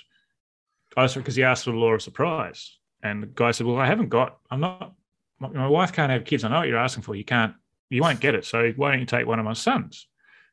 [0.97, 3.78] I said, "Because he asked for the law of surprise." And the guy said, "Well,
[3.78, 4.39] I haven't got.
[4.49, 4.93] I'm not.
[5.39, 6.43] My, my wife can't have kids.
[6.43, 7.16] I know what you're asking for.
[7.16, 7.53] You can't.
[7.89, 8.45] You won't get it.
[8.45, 10.07] So why don't you take one of my sons?"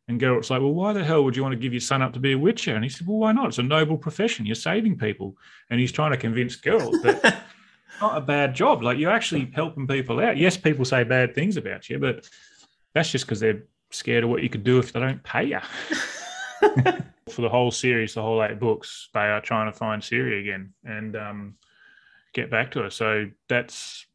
[0.09, 2.14] And Geralt's like, "Well, why the hell would you want to give your son up
[2.14, 3.48] to be a witcher?" And he said, "Well, why not?
[3.48, 4.46] It's a noble profession.
[4.46, 5.36] You're saving people."
[5.70, 7.24] And he's trying to convince Geralt that
[7.92, 8.82] it's not a bad job.
[8.82, 10.38] Like you're actually helping people out.
[10.38, 12.28] Yes, people say bad things about you, but
[12.94, 15.61] that's just because they're scared of what you could do if they don't pay you.
[17.28, 20.72] For the whole series, the whole eight books, they are trying to find Ciri again
[20.84, 21.54] and um,
[22.32, 22.90] get back to her.
[22.90, 24.06] So that's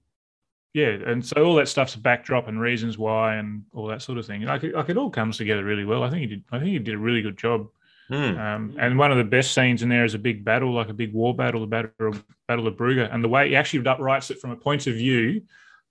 [0.73, 4.17] yeah, and so all that stuff's a backdrop and reasons why and all that sort
[4.17, 4.41] of thing.
[4.41, 6.03] Like like it all comes together really well.
[6.03, 6.43] I think he did.
[6.51, 7.67] I think he did a really good job.
[8.09, 8.37] Hmm.
[8.37, 10.93] Um, and one of the best scenes in there is a big battle, like a
[10.93, 13.07] big war battle, the battle of, battle of Brugge.
[13.11, 15.43] And the way he actually writes it from a point of view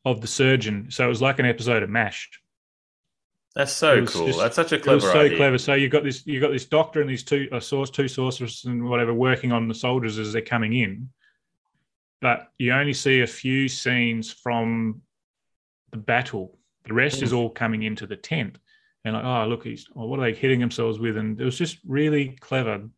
[0.04, 0.90] of the surgeon.
[0.90, 2.28] So it was like an episode of MASH.
[3.54, 5.58] that's so cool just- that's such a It was clever so idea clever.
[5.58, 8.64] So you've got this, you've got this doctor and these two uh, source, two sorcerers
[8.66, 11.08] and whatever working on the soldiers as they're coming in.
[12.22, 15.02] But you only see a few scenes from
[15.90, 16.58] the battle.
[16.84, 17.24] The rest mm.
[17.24, 18.56] is all coming into the tent.
[19.04, 21.18] And like, oh, look, he's, oh, what are they hitting themselves with?
[21.18, 22.88] And it was just really clever.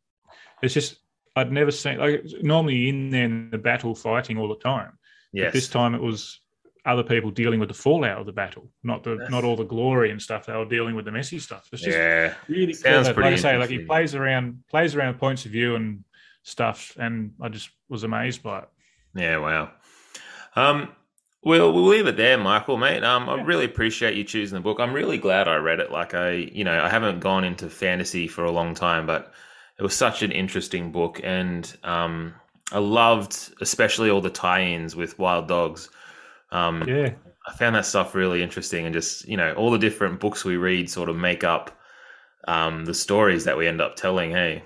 [0.62, 0.98] It's just,
[1.34, 4.98] I'd never seen, like, normally in there in the battle fighting all the time.
[5.32, 5.46] Yes.
[5.46, 6.40] But this time it was
[6.86, 9.30] other people dealing with the fallout of the battle, not the yes.
[9.30, 10.46] not all the glory and stuff.
[10.46, 11.66] They were dealing with the messy stuff.
[11.72, 12.34] It's just yeah.
[12.46, 13.22] really Sounds clever.
[13.22, 16.04] Like I say, like he plays around plays around points of view and
[16.42, 18.68] stuff, and I just was amazed by it.
[19.14, 19.70] Yeah, wow.
[20.56, 20.90] Um,
[21.42, 23.04] well, we'll leave it there, Michael, mate.
[23.04, 24.80] Um, I really appreciate you choosing the book.
[24.80, 25.90] I'm really glad I read it.
[25.90, 29.32] Like I, you know, I haven't gone into fantasy for a long time, but
[29.78, 32.34] it was such an interesting book, and um,
[32.72, 35.90] I loved especially all the tie-ins with Wild Dogs.
[36.50, 37.10] Um, yeah,
[37.46, 40.56] I found that stuff really interesting, and just you know, all the different books we
[40.56, 41.76] read sort of make up
[42.48, 44.30] um, the stories that we end up telling.
[44.30, 44.62] Hey,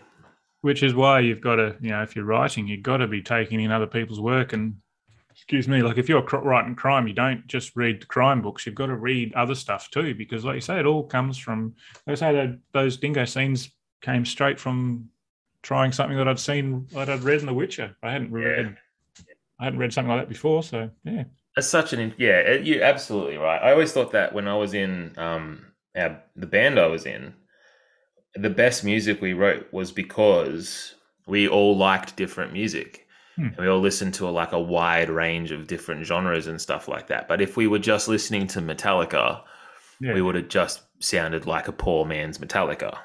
[0.60, 3.22] which is why you've got to, you know, if you're writing, you've got to be
[3.22, 4.52] taking in other people's work.
[4.52, 4.76] And
[5.30, 8.66] excuse me, like if you're writing crime, you don't just read the crime books.
[8.66, 11.74] You've got to read other stuff too, because like you say, it all comes from.
[12.06, 13.70] Like I say, that those dingo scenes
[14.02, 15.08] came straight from
[15.62, 17.96] trying something that I'd seen, that I'd read in The Witcher.
[18.02, 18.76] I hadn't read,
[19.18, 19.24] yeah.
[19.60, 20.62] I hadn't read something like that before.
[20.62, 21.24] So yeah,
[21.56, 22.54] it's such an yeah.
[22.54, 23.60] You're absolutely right.
[23.62, 27.34] I always thought that when I was in um our, the band I was in
[28.40, 30.94] the best music we wrote was because
[31.26, 33.06] we all liked different music.
[33.36, 33.46] Hmm.
[33.46, 36.88] And we all listened to a, like a wide range of different genres and stuff
[36.88, 37.28] like that.
[37.28, 39.42] But if we were just listening to Metallica,
[40.00, 40.14] yeah.
[40.14, 42.98] we would have just sounded like a poor man's Metallica.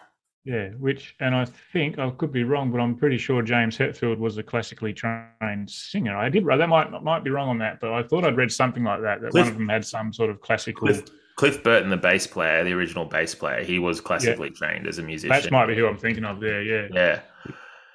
[0.46, 4.18] Yeah, which, and I think I could be wrong, but I'm pretty sure James Hetfield
[4.18, 6.18] was a classically trained singer.
[6.18, 8.52] I did, write that might might be wrong on that, but I thought I'd read
[8.52, 9.22] something like that.
[9.22, 10.88] That Cliff, one of them had some sort of classical.
[10.88, 11.06] Cliff,
[11.36, 14.68] Cliff Burton, the bass player, the original bass player, he was classically yeah.
[14.68, 15.30] trained as a musician.
[15.30, 16.62] That might be who I'm thinking of there.
[16.62, 16.88] Yeah.
[16.92, 17.20] Yeah.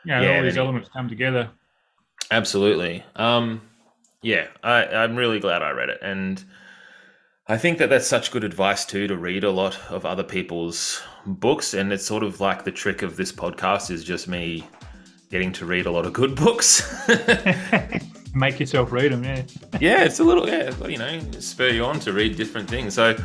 [0.05, 0.23] Yeah.
[0.23, 1.51] yeah all these elements come together.
[2.31, 3.05] Absolutely.
[3.17, 3.63] Um,
[4.23, 6.45] yeah, I, I'm really glad I read it, and
[7.47, 11.01] I think that that's such good advice too to read a lot of other people's
[11.25, 14.67] books, and it's sort of like the trick of this podcast is just me
[15.31, 16.83] getting to read a lot of good books.
[18.35, 19.25] make yourself read them.
[19.25, 19.43] Yeah.
[19.81, 22.95] yeah, it's a little yeah, you know, spur you on to read different things.
[22.95, 23.17] So,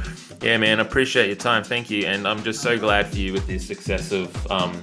[0.42, 1.64] yeah, man, appreciate your time.
[1.64, 4.80] Thank you, and I'm just so glad for you with the success of um,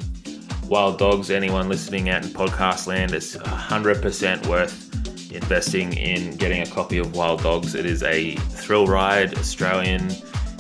[0.67, 1.31] Wild Dogs.
[1.31, 7.15] Anyone listening out in podcast land, it's 100% worth investing in getting a copy of
[7.15, 7.75] Wild Dogs.
[7.75, 10.11] It is a thrill ride, Australian,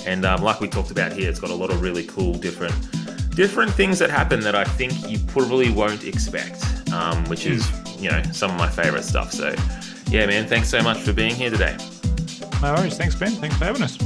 [0.06, 2.74] and um, like we talked about here, it's got a lot of really cool different
[3.30, 7.70] different things that happen that I think you probably won't expect, um, which is
[8.00, 9.32] you know some of my favorite stuff.
[9.32, 9.54] So
[10.08, 11.76] yeah, man, thanks so much for being here today.
[12.62, 12.96] No worries.
[12.96, 13.32] Thanks, Ben.
[13.32, 13.96] Thanks for having us.